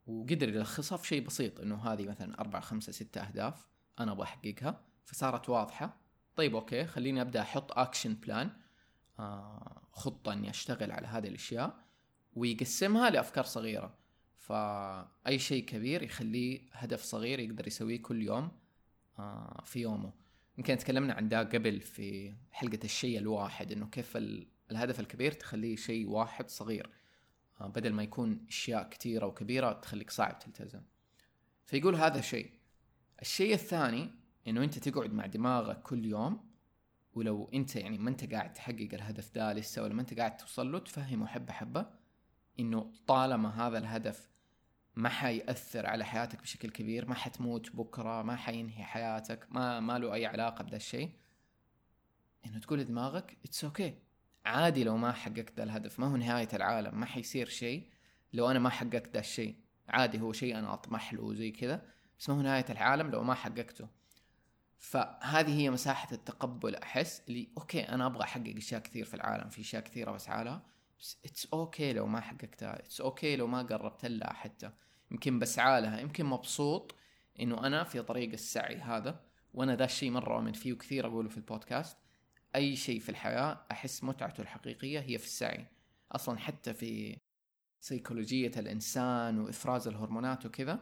[0.09, 3.67] وقدر يلخصها في شيء بسيط إنه هذه مثلا أربعة خمسة ستة أهداف
[3.99, 5.97] أنا أبغى أحققها فصارت واضحة.
[6.35, 8.49] طيب okay خليني أبدأ أحط action plan
[9.19, 11.85] آه خطة إني أشتغل على هذه الأشياء
[12.35, 13.95] ويقسمها لأفكار صغيرة.
[14.37, 18.51] فأي شيء كبير يخليه هدف صغير يقدر يسويه كل يوم
[19.19, 20.13] آه في يومه.
[20.57, 24.17] يمكن تكلمنا عن ده قبل في حلقة الشيء الواحد إنه كيف
[24.71, 26.89] الهدف الكبير تخليه شيء واحد صغير.
[27.67, 30.81] بدل ما يكون أشياء كثيرة وكبيرة تخليك صعب تلتزم
[31.65, 32.51] فيقول هذا شيء
[33.21, 34.09] الشيء الثاني
[34.47, 36.49] إنه أنت تقعد مع دماغك كل يوم
[37.13, 40.71] ولو أنت يعني ما أنت قاعد تحقق الهدف ده لسه ولا ما أنت قاعد توصل
[40.71, 41.85] له تفهمه حبة حبة
[42.59, 44.29] إنه طالما هذا الهدف
[44.95, 50.13] ما حيأثر على حياتك بشكل كبير ما حتموت بكرة ما حينهي حياتك ما ما له
[50.13, 51.11] أي علاقة بدا الشيء
[52.45, 54.08] إنه تقول لدماغك it's okay okay.
[54.45, 57.89] عادي لو ما حققت ذا الهدف ما هو نهاية العالم ما حيصير شيء.
[58.33, 59.55] لو أنا ما حققت ذا الشيء
[59.89, 61.81] عادي هو شيء أنا أطمح له وزي كذا
[62.19, 63.87] بس ما هو نهاية العالم لو ما حققته.
[64.77, 69.61] فهذه هي مساحة التقبل أحس اللي okay أنا أبغى أحقق أشياء كثير في العالم في
[69.61, 70.61] أشياء كثيرة بسعى لها
[70.99, 74.71] بس it's okay لو ما حققتها it's okay لو ما قربت لها حتى.
[75.11, 76.95] يمكن بسعى لها يمكن مبسوط
[77.39, 79.19] إنه أنا في طريق السعي هذا
[79.53, 81.97] وأنا ذا الشيء مرة أؤمن فيه وكثير أقوله في البودكاست.
[82.55, 85.65] أي شيء في الحياة أحس متعته الحقيقية هي في السعي.
[86.11, 87.17] أصلا حتى في
[87.79, 90.79] سيكولوجية الإنسان وإفراز الهرمونات وكذا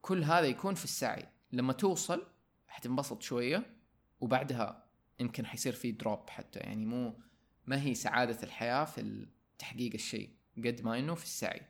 [0.00, 1.26] كل هذا يكون في السعي.
[1.52, 2.26] لما توصل
[2.68, 3.76] حتنبسط شوية
[4.20, 4.86] وبعدها
[5.20, 6.58] يمكن حيصير في دروب حتى.
[6.58, 7.20] يعني مو
[7.66, 9.26] ما هي سعادة الحياة في
[9.58, 10.30] تحقيق الشيء.
[10.56, 11.62] قد ما إنه في السعي.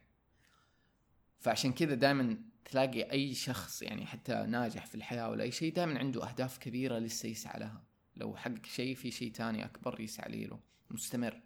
[1.41, 5.99] فعشان كذا دائما تلاقي أي شخص يعني حتى ناجح في الحياة ولا أي شيء دائما
[5.99, 7.86] عنده أهداف كبيرة لسه يسعى لها.
[8.17, 10.61] لو حقق شيء في شيء تاني أكبر يسعى له.
[10.91, 11.41] مستمر.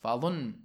[0.00, 0.60] فأظن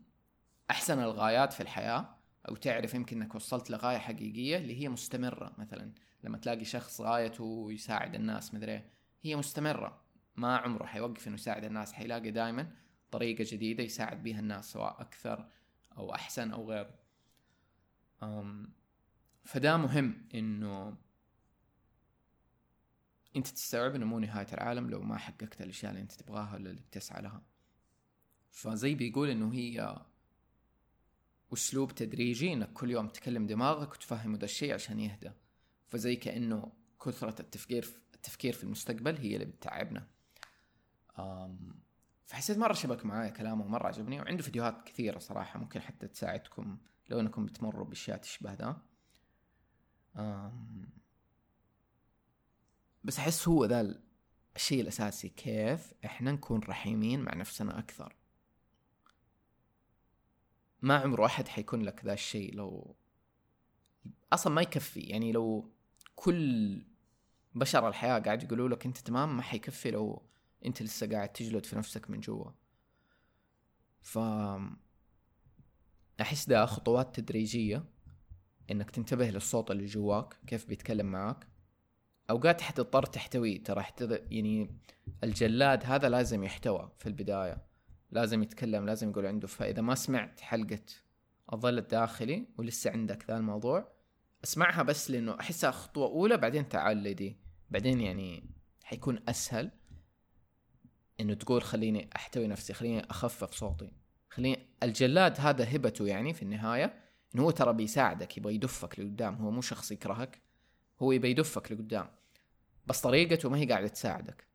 [0.71, 2.15] أحسن الغايات في الحياة
[2.49, 5.53] أو تعرف يمكن أنك وصلت لغاية حقيقية اللي هي مستمرة.
[5.57, 5.91] مثلا
[6.23, 8.83] لما تلاقي شخص غايته يساعد الناس مدري
[9.23, 10.01] هي مستمرة.
[10.35, 12.71] ما عمره حيوقف إنه يساعد الناس حيلاقي دائما
[13.11, 15.49] طريقة جديدة يساعد بها الناس سواء أكثر
[15.97, 16.99] أو أحسن أو غيره
[19.43, 20.97] فده مهم إنه
[23.35, 26.81] انت تستوعب انه مو نهاية العالم لو ما حققت الأشياء اللي انت تبغاها ولا اللي
[26.81, 27.41] بتسعى لها.
[28.51, 29.97] فزي بيقول إنه هي
[31.53, 35.31] أسلوب تدريجي إنك كل يوم تكلم دماغك وتفهمه ده الشيء عشان يهدى.
[35.87, 36.71] فزي كأنه
[37.05, 40.07] كثرة التفكير في التفكير في المستقبل هي اللي بتتعبنا.
[42.25, 46.77] فحسيت مرة شبك معايا كلامه ومرة عجبني وعنده فيديوهات كثيرة صراحة ممكن حتى تساعدكم
[47.09, 48.77] لو إنكم بتمروا بأشياء تشبه ده.
[53.03, 54.01] بس أحس هو ذا
[54.55, 58.15] الشيء الأساسي كيف إحنا نكون رحيمين مع نفسنا أكثر.
[60.81, 62.95] ما عمره احد حيكون لك ذا الشيء لو
[64.33, 64.99] أصلا ما يكفي.
[64.99, 65.71] يعني لو
[66.15, 66.81] كل
[67.55, 70.21] بشر الحياة قاعد يقولوا لك أنت تمام ما حيكفي لو
[70.65, 72.51] أنت لسه قاعد تجلد في نفسك من جوا.
[74.01, 74.19] ف
[76.21, 77.85] أحس ده خطوات تدريجية
[78.71, 81.47] إنك تنتبه للصوت اللي جواك كيف بيتكلم معاك.
[82.29, 83.85] أوقات حتضطر تحتوي ترى
[84.31, 84.79] يعني
[85.23, 87.69] الجلاد هذا لازم يحتوى في البداية.
[88.11, 90.81] لازم يتكلم لازم يقول عنده فاذا ما سمعت حلقة
[91.53, 93.91] الظل الداخلي ولسه عندك ذا الموضوع
[94.43, 97.37] اسمعها بس لأنه أحسها خطوة أولى بعدين تعال لدي.
[97.69, 98.43] بعدين يعني
[98.83, 99.71] حيكون أسهل
[101.19, 103.91] إنه تقول خليني أحتوي نفسي خليني أخفف صوتي.
[104.29, 106.93] خليني الجلاد هذا هبته يعني في النهاية
[107.35, 110.41] إنه هو ترى بيساعدك يبغى يدفك لقدام هو مو شخص يكرهك
[110.99, 112.18] هو يبى يدفك لقدام.
[112.89, 114.47] بس طريقته ما هي قاعدة تساعدك.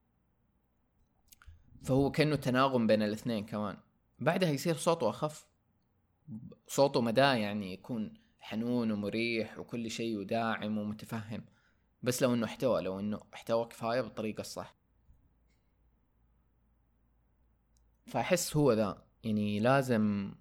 [1.82, 3.76] فهو كأنه تناغم بين الاثنين كمان.
[4.18, 5.46] بعدها يصير صوته أخف.
[6.66, 11.44] صوته مداه يعني يكون حنون ومريح وكل شيء وداعم ومتفهم.
[12.02, 14.74] بس لو إنه احتوى لو إنه احتوى كفاية بالطريقة الصح.
[18.06, 19.04] فأحس هو ذا.
[19.24, 20.34] يعني لازم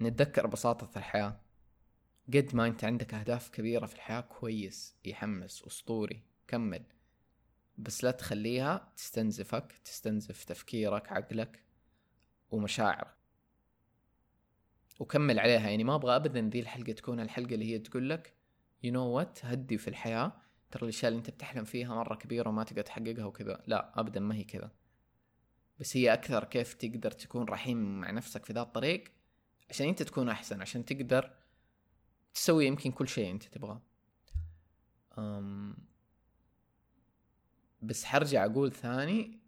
[0.00, 1.40] نتذكر بساطة الحياة.
[2.28, 6.35] قد ما أنت عندك أهداف كبيرة في الحياة كويس يحمس أسطوري.
[6.48, 6.84] كمل.
[7.78, 11.64] بس لا تخليها تستنزفك تستنزف تفكيرك عقلك
[12.50, 13.16] ومشاعرك.
[14.98, 15.70] وكمل عليها.
[15.70, 18.34] يعني ما أبغى ابدا ذي الحلقة تكون الحلقة اللي هي تقول لك
[18.82, 20.32] you know what هدي في الحياة.
[20.70, 23.62] ترى الأشياء اللي أنت بتحلم فيها مرة كبيرة وما تقدر تحققها وكذا.
[23.66, 24.70] لا ابدا ما هي كذا.
[25.78, 29.04] بس هي أكثر كيف تقدر تكون رحيم مع نفسك في ذا الطريق؟
[29.70, 31.32] عشان أنت تكون أحسن عشان تقدر
[32.34, 33.82] تسوي يمكن كل شيء أنت تبغاه.
[37.86, 39.40] بس حرجع أقول ثاني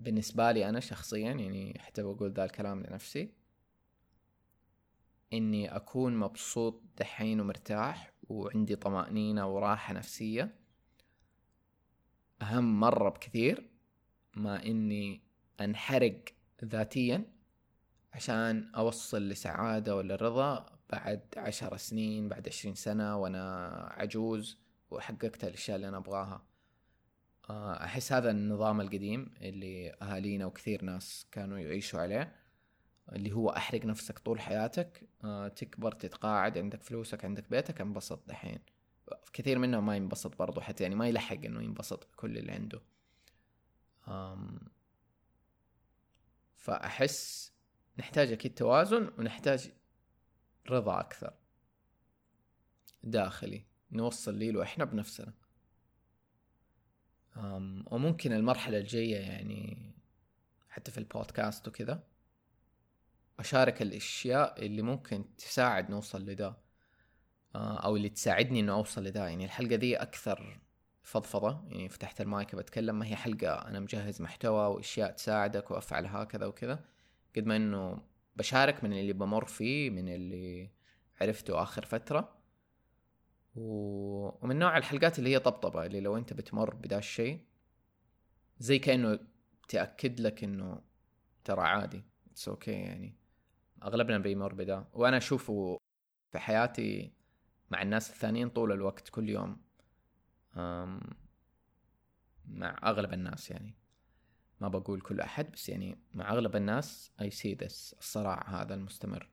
[0.00, 3.34] بالنسبة لي أنا شخصيا يعني حتى بقول ذا الكلام لنفسي
[5.32, 10.54] إني أكون مبسوط دحين ومرتاح وعندي طمأنينة وراحة نفسية.
[12.42, 13.70] أهم مرة بكثير
[14.36, 15.22] ما إني
[15.60, 16.24] أنحرق
[16.64, 17.32] ذاتيا
[18.12, 24.58] عشان أوصل لسعادة ولا رضا بعد عشر سنين بعد عشرين سنة وأنا عجوز
[24.90, 26.51] وحققت الأشياء اللي أنا أبغاها.
[27.50, 32.36] آه، أحس هذا النظام القديم اللي أهالينا وكثير ناس كانوا يعيشوا عليه
[33.12, 38.58] اللي هو أحرق نفسك طول حياتك آه، تكبر تتقاعد عندك فلوسك عندك بيتك انبسط دحين.
[39.32, 42.82] كثير منهم ما ينبسط برضو حتى يعني ما يلحق إنه ينبسط بكل اللي عنده.
[46.56, 47.52] فأحس
[47.98, 49.72] نحتاج أكيد توازن ونحتاج
[50.70, 51.34] رضا أكثر.
[53.02, 55.32] داخلي نوصل ليه إحنا بنفسنا.
[57.36, 59.92] وممكن المرحلة الجاية يعني
[60.68, 62.02] حتى في البودكاست وكذا
[63.38, 66.56] أشارك الأشياء اللي ممكن تساعد نوصل لده.
[67.54, 69.28] آه، أو اللي تساعدني إنه أوصل لده.
[69.28, 70.60] يعني الحلقة دي أكثر
[71.02, 71.64] فضفضة.
[71.68, 76.84] يعني فتحت المايك بتكلم ما هي حلقة أنا مجهز محتوى وأشياء تساعدك وأفعل هكذا وكذا.
[77.36, 78.02] قد ما إنه
[78.36, 80.70] بشارك من اللي بمر فيه من اللي
[81.20, 82.41] عرفته آخر فترة.
[83.54, 87.40] ومن نوع الحلقات اللي هي طبطبة اللي لو أنت بتمر بدا الشيء
[88.58, 89.18] زي كأنه
[89.68, 90.80] تأكد لك إنه
[91.44, 93.16] ترى عادي it's okay okay يعني.
[93.82, 95.78] أغلبنا بيمر بدا وأنا أشوفه
[96.32, 97.12] في حياتي
[97.70, 99.62] مع الناس الثانيين طول الوقت كل يوم.
[102.46, 103.74] مع أغلب الناس يعني.
[104.60, 109.31] ما بقول كل أحد بس يعني مع أغلب الناس I see this الصراع هذا المستمر.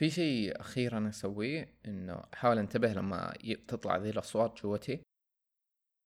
[0.00, 3.34] في شيء أخير أنا أسويه إنه أحاول أنتبه لما
[3.68, 5.02] تطلع ذي الأصوات جواتي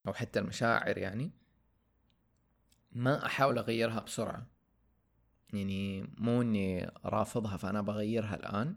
[0.06, 1.30] أو حتى المشاعر يعني.
[2.92, 4.46] ما أحاول أغيرها بسرعة.
[5.52, 8.76] يعني مو إني رافضها فأنا بغيرها الآن.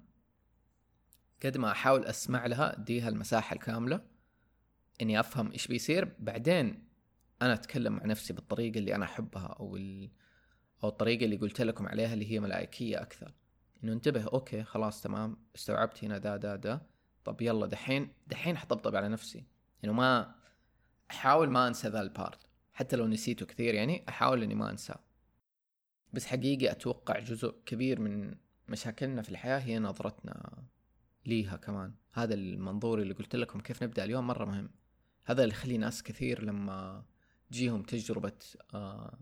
[1.45, 4.01] قد ما أحاول أسمع لها أديها المساحة الكاملة
[5.01, 6.15] إني أفهم إيش بيصير.
[6.19, 6.87] بعدين
[7.41, 10.11] أنا أتكلم مع نفسي بالطريقة اللي أنا أحبها أو ال...
[10.83, 13.33] أو الطريقة اللي قلت لكم عليها اللي هي ملائكية أكثر.
[13.83, 16.81] إنه انتبه okay خلاص تمام استوعبت هنا دا دا دا.
[17.25, 19.45] طب يلا دحين دحين حطبطب على نفسي.
[19.83, 20.35] انه ما
[21.11, 22.39] أحاول ما أنسى ذا ال part
[22.73, 24.99] حتى لو نسيته كثير يعني أحاول إني ما أنساه.
[26.13, 28.35] بس حقيقي أتوقع جزء كبير من
[28.69, 30.63] مشاكلنا في الحياة هي نظرتنا
[31.25, 31.93] ليها كمان.
[32.13, 34.69] هذا المنظور اللي قلت لكم كيف نبدأ اليوم مرة مهم.
[35.25, 37.05] هذا اللي يخلي ناس كثير لما
[37.51, 38.39] تجيهم تجربة
[38.73, 39.19] آه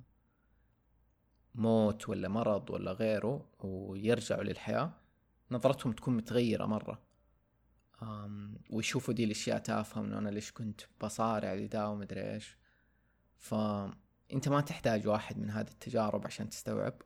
[1.56, 4.94] موت ولا مرض ولا غيره ويرجعوا للحياة
[5.52, 7.02] نظرتهم تكون متغيرة مرة.
[8.70, 12.58] ويشوفوا دي الأشياء تافهة انه أنا ليش كنت بصارع لدا ومدري إيش.
[13.38, 17.02] فانت ما تحتاج واحد من هذه التجارب عشان تستوعب.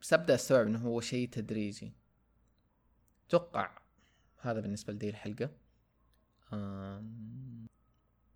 [0.00, 1.92] بس أبدأ أستوعب إنه هو شيء تدريجي.
[3.28, 3.78] أتوقع
[4.38, 5.50] هذا بالنسبة لدي الحلقة.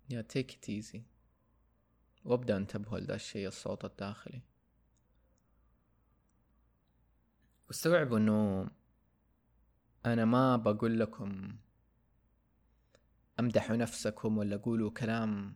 [0.09, 1.03] يا تيك ات ايزي
[2.25, 4.41] وابدأ انتبهوا لذا الشيء الصوت الداخلي
[7.67, 8.69] واستوعبوا إنه
[10.05, 11.57] أنا ما بقول لكم
[13.39, 15.55] أمدحوا نفسكم ولا قولوا كلام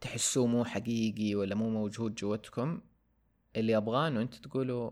[0.00, 2.80] تحسوه مو حقيقي ولا مو موجود جواتكم
[3.56, 4.90] اللي ابغاه انه أنت تقولوا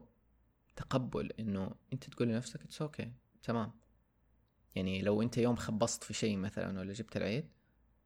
[0.77, 3.13] تقبل إنه أنت تقول لنفسك it's okay.
[3.43, 3.73] تمام
[4.75, 7.49] يعني لو أنت يوم خبصت في شيء مثلا ولا جبت العيد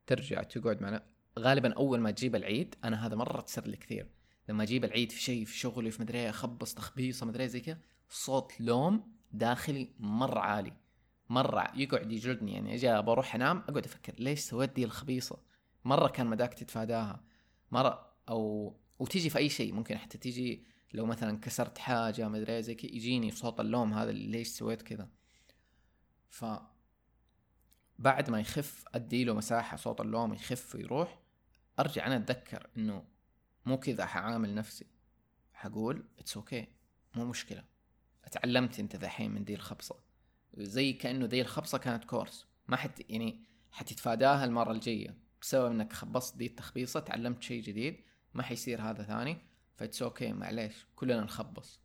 [0.07, 1.03] ترجع تقعد مع
[1.41, 4.11] غالبا أول ما تجيب العيد أنا هذا مرة تصير لي كثير.
[4.49, 8.61] لما أجيب العيد في شيء في شغلي في مدري أخبص تخبيصه مدري زي كذا صوت
[8.61, 10.73] لوم داخلي مرة عالي.
[11.29, 15.39] مرة يقعد يجلدني يعني أجي بروح أنام أقعد أفكر ليش سويت دي الخبيصة؟
[15.85, 17.25] مرة كان مداك تتفاداها.
[17.71, 20.65] مرة أو وتيجي في أي شيء ممكن حتى تيجي
[20.95, 25.09] لو مثلا كسرت حاجة مدري زي كذا يجيني صوت اللوم هذا اللي ليش سويت كذا.
[26.29, 26.45] ف
[27.99, 31.20] بعد ما يخف ادي له مساحة صوت اللوم يخف ويروح
[31.81, 33.05] أرجع أنا أتذكر إنه
[33.67, 34.87] مو كذا حعامل نفسي.
[35.53, 36.67] حقول it's okay okay.
[37.17, 37.65] مو مشكلة.
[38.25, 40.01] اتعلمت أنت دحين من دي الخبصة.
[40.55, 45.19] زي كأنه دي الخبصة كانت course ما حت يعني حتتفاداها المرة الجاية.
[45.43, 48.05] بسبب إنك خبصت دي التخبيصة تعلمت شيء جديد
[48.35, 49.39] ما حيصير هذا ثاني.
[49.77, 50.33] ف it's okay okay.
[50.33, 50.87] معليش.
[50.97, 51.81] كلنا نخبص.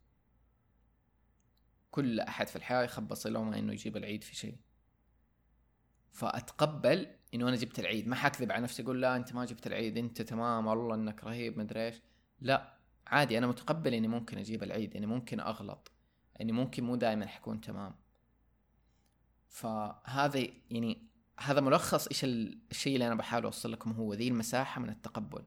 [1.92, 4.58] كل أحد في الحياة يخبص لومه إنه يجيب العيد في شيء
[6.16, 8.08] فأتقبل إنه أنا جبت العيد.
[8.08, 11.58] ما حكذب على نفسي أقول لا أنت ما جبت العيد أنت تمام والله إنك رهيب
[11.58, 12.02] مدري إيش.
[12.42, 15.92] لا عادي أنا متقبل إني ممكن أجيب العيد يعني ممكن أغلط
[16.42, 17.96] إني ممكن مو دائما حكون تمام.
[19.48, 21.08] فهذا يعني
[21.40, 25.44] هذا ملخص إيش الشيء اللي أنا بحاول أوصل لكم هو ذي المساحة من التقبل.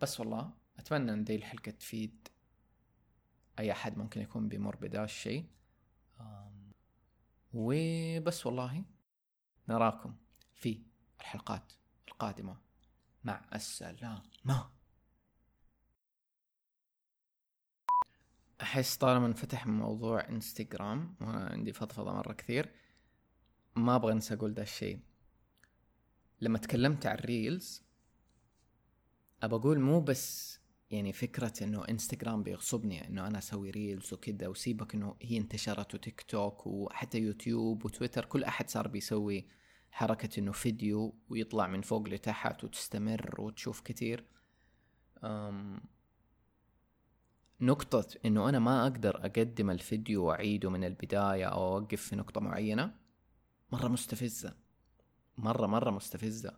[0.00, 2.28] بس والله أتمنى إن ذي الحلقة تفيد
[3.58, 5.44] أي أحد ممكن يكون بيمر بدا الشيء.
[7.54, 8.84] وبس والله
[9.68, 10.16] نراكم
[10.54, 10.82] في
[11.20, 11.72] الحلقات
[12.08, 12.56] القادمة.
[13.24, 14.22] مع السلامة.
[18.62, 22.74] أحس طالما انفتح موضوع إنستغرام وأنا عندي فضفضة مرة كثير
[23.76, 25.00] ما أبغى أنسى أقول ذا الشيء.
[26.40, 27.82] لما تكلمت عن ال reels
[29.42, 30.60] ابى أقول مو بس
[30.94, 36.22] يعني فكرة إنه إنستغرام بيغصبني إنه أنا أسوي reels وكذا وسيبك إنه هي انتشرت وتيك
[36.22, 39.48] توك وحتى يوتيوب وتويتر كل أحد صار بيسوي
[39.90, 44.24] حركة إنه فيديو ويطلع من فوق لتحت وتستمر وتشوف كتير.
[45.24, 45.80] أم
[47.60, 52.94] نقطة إنه أنا ما أقدر أقدم الفيديو وأعيده من البداية أو أوقف في نقطة معينة
[53.72, 54.56] مرة مستفزة.
[55.38, 56.56] مرة مرة مستفزة.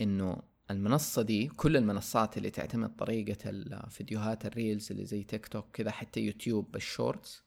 [0.00, 5.66] إنه المنصة دي كل المنصات اللي تعتمد طريقة الفيديوهات ال reels اللي زي تيك توك
[5.72, 7.44] كذا حتى يوتيوب بال shorts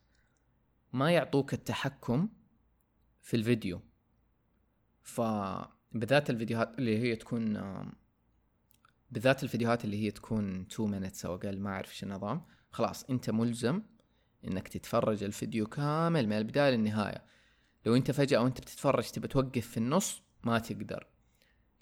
[0.94, 2.30] ما يعطوك التحكم
[3.22, 3.82] في الفيديو.
[5.02, 7.54] فبذات الفيديوهات اللي هي تكون
[9.12, 13.30] بالذات الفيديوهات اللي هي تكون 2 minutes أو أقل ما أعرف إيش النظام خلاص أنت
[13.30, 13.82] ملزم
[14.48, 17.24] إنك تتفرج الفيديو كامل من البداية للنهاية.
[17.86, 21.13] لو أنت فجأة وأنت بتتفرج تبى توقف في النص ما تقدر.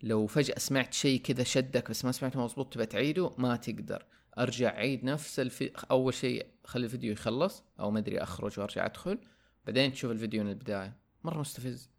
[0.03, 4.05] لو فجأة سمعت شيء كذا شدك بس ما سمعته مضبوط تبى تعيده ما تقدر.
[4.37, 5.71] أرجع عيد نفس الفي...
[5.91, 9.19] أول شيء خلي الفيديو يخلص أو ما أدري أخرج وأرجع أدخل
[9.65, 10.97] بعدين تشوف الفيديو من البداية.
[11.23, 11.89] مرة مستفز.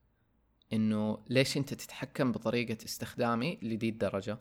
[0.73, 4.39] إنه ليش أنت تتحكم بطريقة استخدامي لدي الدرجة؟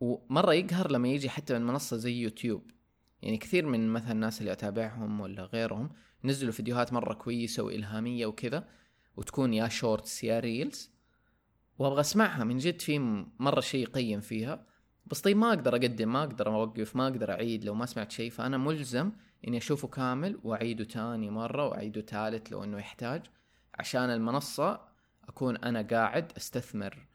[0.00, 2.70] ومرة يقهر لما يجي حتى من منصة زي يوتيوب.
[3.22, 5.90] يعني كثير من مثلا الناس اللي أتابعهم ولا غيرهم
[6.24, 8.68] نزلوا فيديوهات مرة كويسة وإلهامية وكذا
[9.16, 10.91] وتكون يا shorts يا reels
[11.82, 12.44] وأبغى أسمعها.
[12.44, 14.66] من جد في مرة شيء يقيم فيها.
[15.06, 18.30] بس طيب ما أقدر أقدم ما أقدر أوقف ما أقدر أعيد لو ما سمعت شيء.
[18.30, 19.12] فأنا ملزم
[19.48, 23.22] إني أشوفه كامل وأعيده تاني مرة وأعيده ثالث لو إنه يحتاج.
[23.74, 24.80] عشان المنصة
[25.28, 27.06] أكون أنا قاعد أستثمر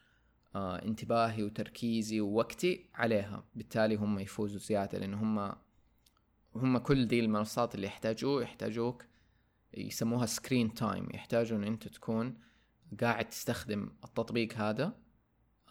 [0.55, 3.43] آه انتباهي وتركيزي ووقتي عليها.
[3.55, 5.53] بالتالي هم يفوزوا زيادة لأن هم
[6.55, 9.05] هم كل دي المنصات اللي يحتاجوه يحتاجوك
[9.73, 12.37] يسموها screen time يحتاجوا ان أنت تكون
[13.01, 14.93] قاعد تستخدم التطبيق هذا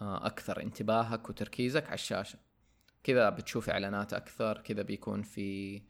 [0.00, 2.38] آه، أكثر انتباهك وتركيزك على الشاشة.
[3.04, 5.82] كذا بتشوف إعلانات أكثر كذا بيكون في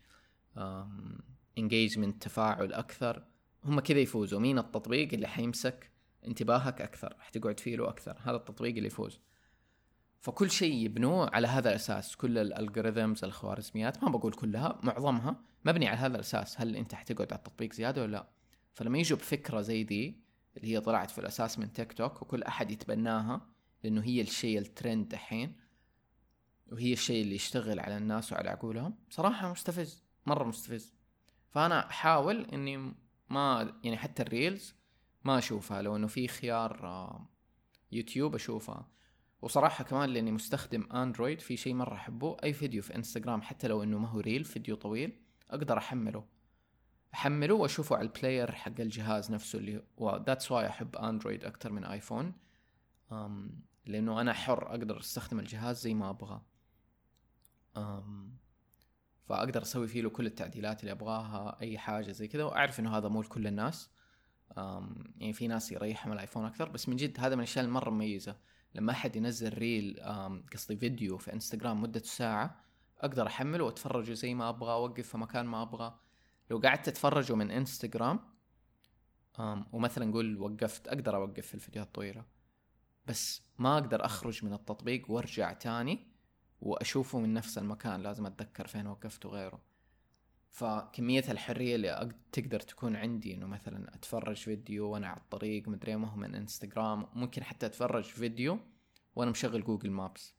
[1.59, 3.25] engagement تفاعل أكثر.
[3.65, 4.41] هم كذا يفوزوا.
[4.41, 5.91] مين التطبيق اللي حيمسك
[6.27, 8.17] انتباهك أكثر؟ حتقعد فيه له أكثر.
[8.23, 9.21] هذا التطبيق اللي يفوز.
[10.21, 12.17] فكل شيء يبنوه على هذا الأساس.
[12.17, 16.61] كل ال algorithms الخوارزميات ما بقول كلها معظمها مبني على هذا الأساس.
[16.61, 18.29] هل أنت حتقعد على التطبيق زيادة ولا لا؟
[18.73, 20.26] فلما يجوا بفكرة زي دي
[20.57, 23.47] اللي هي طلعت في الأساس من تيك توك وكل أحد يتبناها
[23.85, 25.57] لأنه هي الشيء الترند دحين
[26.73, 28.95] وهي الشيء اللي يشتغل على الناس وعلى عقولهم.
[29.11, 30.95] صراحة مستفز مرة مستفز.
[31.51, 32.95] فأنا أحاول إني
[33.31, 34.75] ما يعني حتى ال reels
[35.25, 37.29] ما أشوفها لو إنه في خيار آه،
[37.93, 38.89] يوتيوب أشوفها.
[39.43, 43.83] وصراحة كمان لأني مستخدم أندرويد في شيء مرة أحبه أي فيديو في إنستغرام حتى لو
[43.83, 46.25] إنه ما هو reel فيديو طويل أقدر أحمله.
[47.15, 51.73] أحمله وأشوفه على ال player حق الجهاز نفسه اللي هو that's why أحب اندرويد أكثر
[51.73, 52.33] من ايفون
[53.11, 53.15] um,
[53.87, 56.41] لأنه أنا حر أقدر أستخدم الجهاز زي ما أبغى.
[57.77, 57.81] um,
[59.29, 63.09] فأقدر أسوي فيه له كل التعديلات اللي أبغاها أي حاجة زي كذا وأعرف إنه هذا
[63.09, 63.91] مو لكل الناس.
[64.51, 64.59] um,
[65.17, 68.37] يعني في ناس يريحهم الايفون أكثر بس من جد هذا من الأشياء المره مميزة.
[68.75, 70.01] لما أحد ينزل reel
[70.53, 72.65] قصدي فيديو في انستغرام مدته ساعة
[73.01, 75.99] أقدر أحمله واتفرجه زي ما أبغى أوقف في مكان ما أبغى.
[76.51, 78.21] لو قعدت تتفرجوا من انستغرام
[79.73, 82.25] ومثلا نقول وقفت أقدر أوقف في الفيديوهات الطويله
[83.07, 86.07] بس ما أقدر أخرج من التطبيق وأرجع تاني
[86.61, 89.61] وأشوفه من نفس المكان لازم أتذكر فين وقفت وغيره.
[90.51, 96.09] فكمية الحرية اللي تقدر تكون عندي إنه مثلا أتفرج فيديو وأنا على الطريق مدري ما
[96.09, 98.59] هو من انستغرام ممكن حتى أتفرج فيديو
[99.17, 100.35] وأنا مشغل جوجل مابس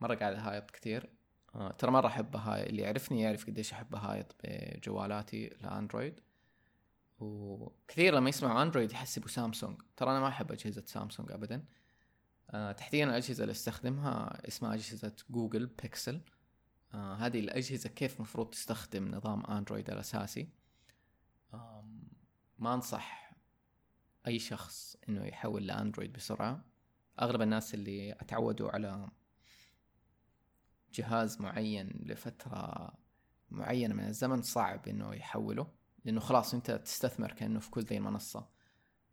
[0.00, 1.10] مرة قاعد هايط كثير
[1.54, 2.66] آه ترى مرة أحب هاي.
[2.66, 6.20] اللي يعرفني يعرف قديش أحب هايط بجوالاتي الأندرويد
[7.20, 9.82] وكثير لما يسمعوا أندرويد يحسبوا سامسونج.
[9.96, 11.64] ترى أنا ما أحب أجهزة سامسونج أبدا.
[12.50, 16.20] آه تحديدا الأجهزة اللي أستخدمها اسمها أجهزة جوجل بيكسل.
[16.94, 20.48] آه هذه الأجهزة كيف مفروض تستخدم نظام أندرويد الأساسي
[22.58, 23.32] ما أنصح
[24.26, 26.64] أي شخص إنه يحول لأندرويد بسرعة.
[27.20, 29.08] أغلب الناس اللي أتعودوا على
[30.94, 32.92] جهاز معين لفترة
[33.50, 35.66] معينة من الزمن صعب إنه يحوله
[36.04, 38.48] لأنه خلاص أنت تستثمر كأنه في كل ذي المنصة.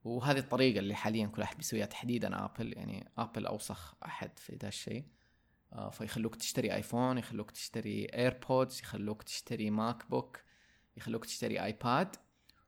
[0.03, 4.67] وهذه الطريقة اللي حاليا كل أحد بيسويها تحديدا أبل يعني أبل أوسخ أحد في ذا
[4.67, 5.05] الشيء.
[5.73, 10.39] آه، فيخلوك تشتري آيفون يخلوك تشتري إيربودز يخلوك تشتري ماك بوك
[10.97, 12.15] يخلوك تشتري آيباد.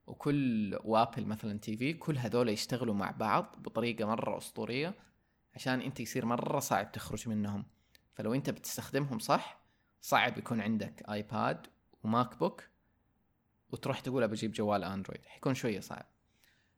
[0.08, 4.94] وكل وآبل مثلا تي في كل هذول يشتغلوا مع بعض بطريقة مرة أسطورية
[5.56, 7.66] عشان أنت يصير مرة صعب تخرج منهم.
[8.22, 9.62] فلو انت بتستخدمهم صح
[10.02, 11.68] صعب يكون عندك آيباد
[12.04, 12.64] وماك بوك
[13.70, 15.26] وتروح تقول بجيب جوال أندرويد.
[15.26, 16.06] حيكون شوية صعب.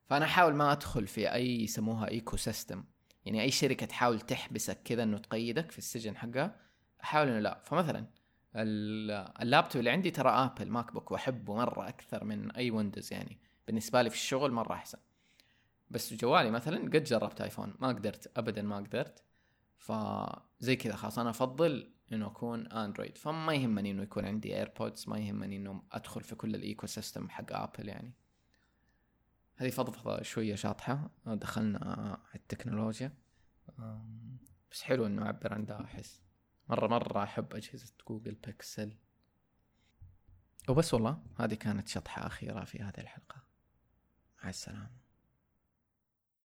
[0.06, 2.84] فأنا أحاول ما أدخل في أي يسموها ecosystem.
[3.26, 6.56] يعني أي شركة تحاول تحبسك كذا إنه تقيدك في السجن حقها
[7.04, 7.62] أحاول إنه لا.
[7.64, 8.06] فمثلا
[8.56, 13.40] اللابتوب اللي عندي ترى آبل ماك بوك وأحبه مرة أكثر من أي ويندوز يعني.
[13.68, 15.00] بالنسبة لي في الشغل مرة أحسن.
[15.90, 19.24] بس جوالي مثلا قد جربت آيفون ما قدرت ابدا ما قدرت.
[19.84, 25.20] فزي كذا خلاص أنا أفضل إنه أكون اندرويد فما يهمني إنه يكون عندي ايربودز ما
[25.20, 28.14] يهمني إنه أدخل في كل ال ecosystem حق ابل يعني.
[29.56, 31.10] هذه فضفضة شوية شاطحة.
[31.26, 31.80] دخلنا
[32.34, 33.14] على التكنولوجيا.
[34.72, 36.24] بس حلو إنه اعبر عن ده أحس.
[36.70, 38.98] مرة مرة أحب أجهزة جوجل بيكسل
[40.70, 43.44] وبس والله هذه كانت شطحة أخيرة في هذه الحلقة.
[44.44, 45.03] مع السلامة.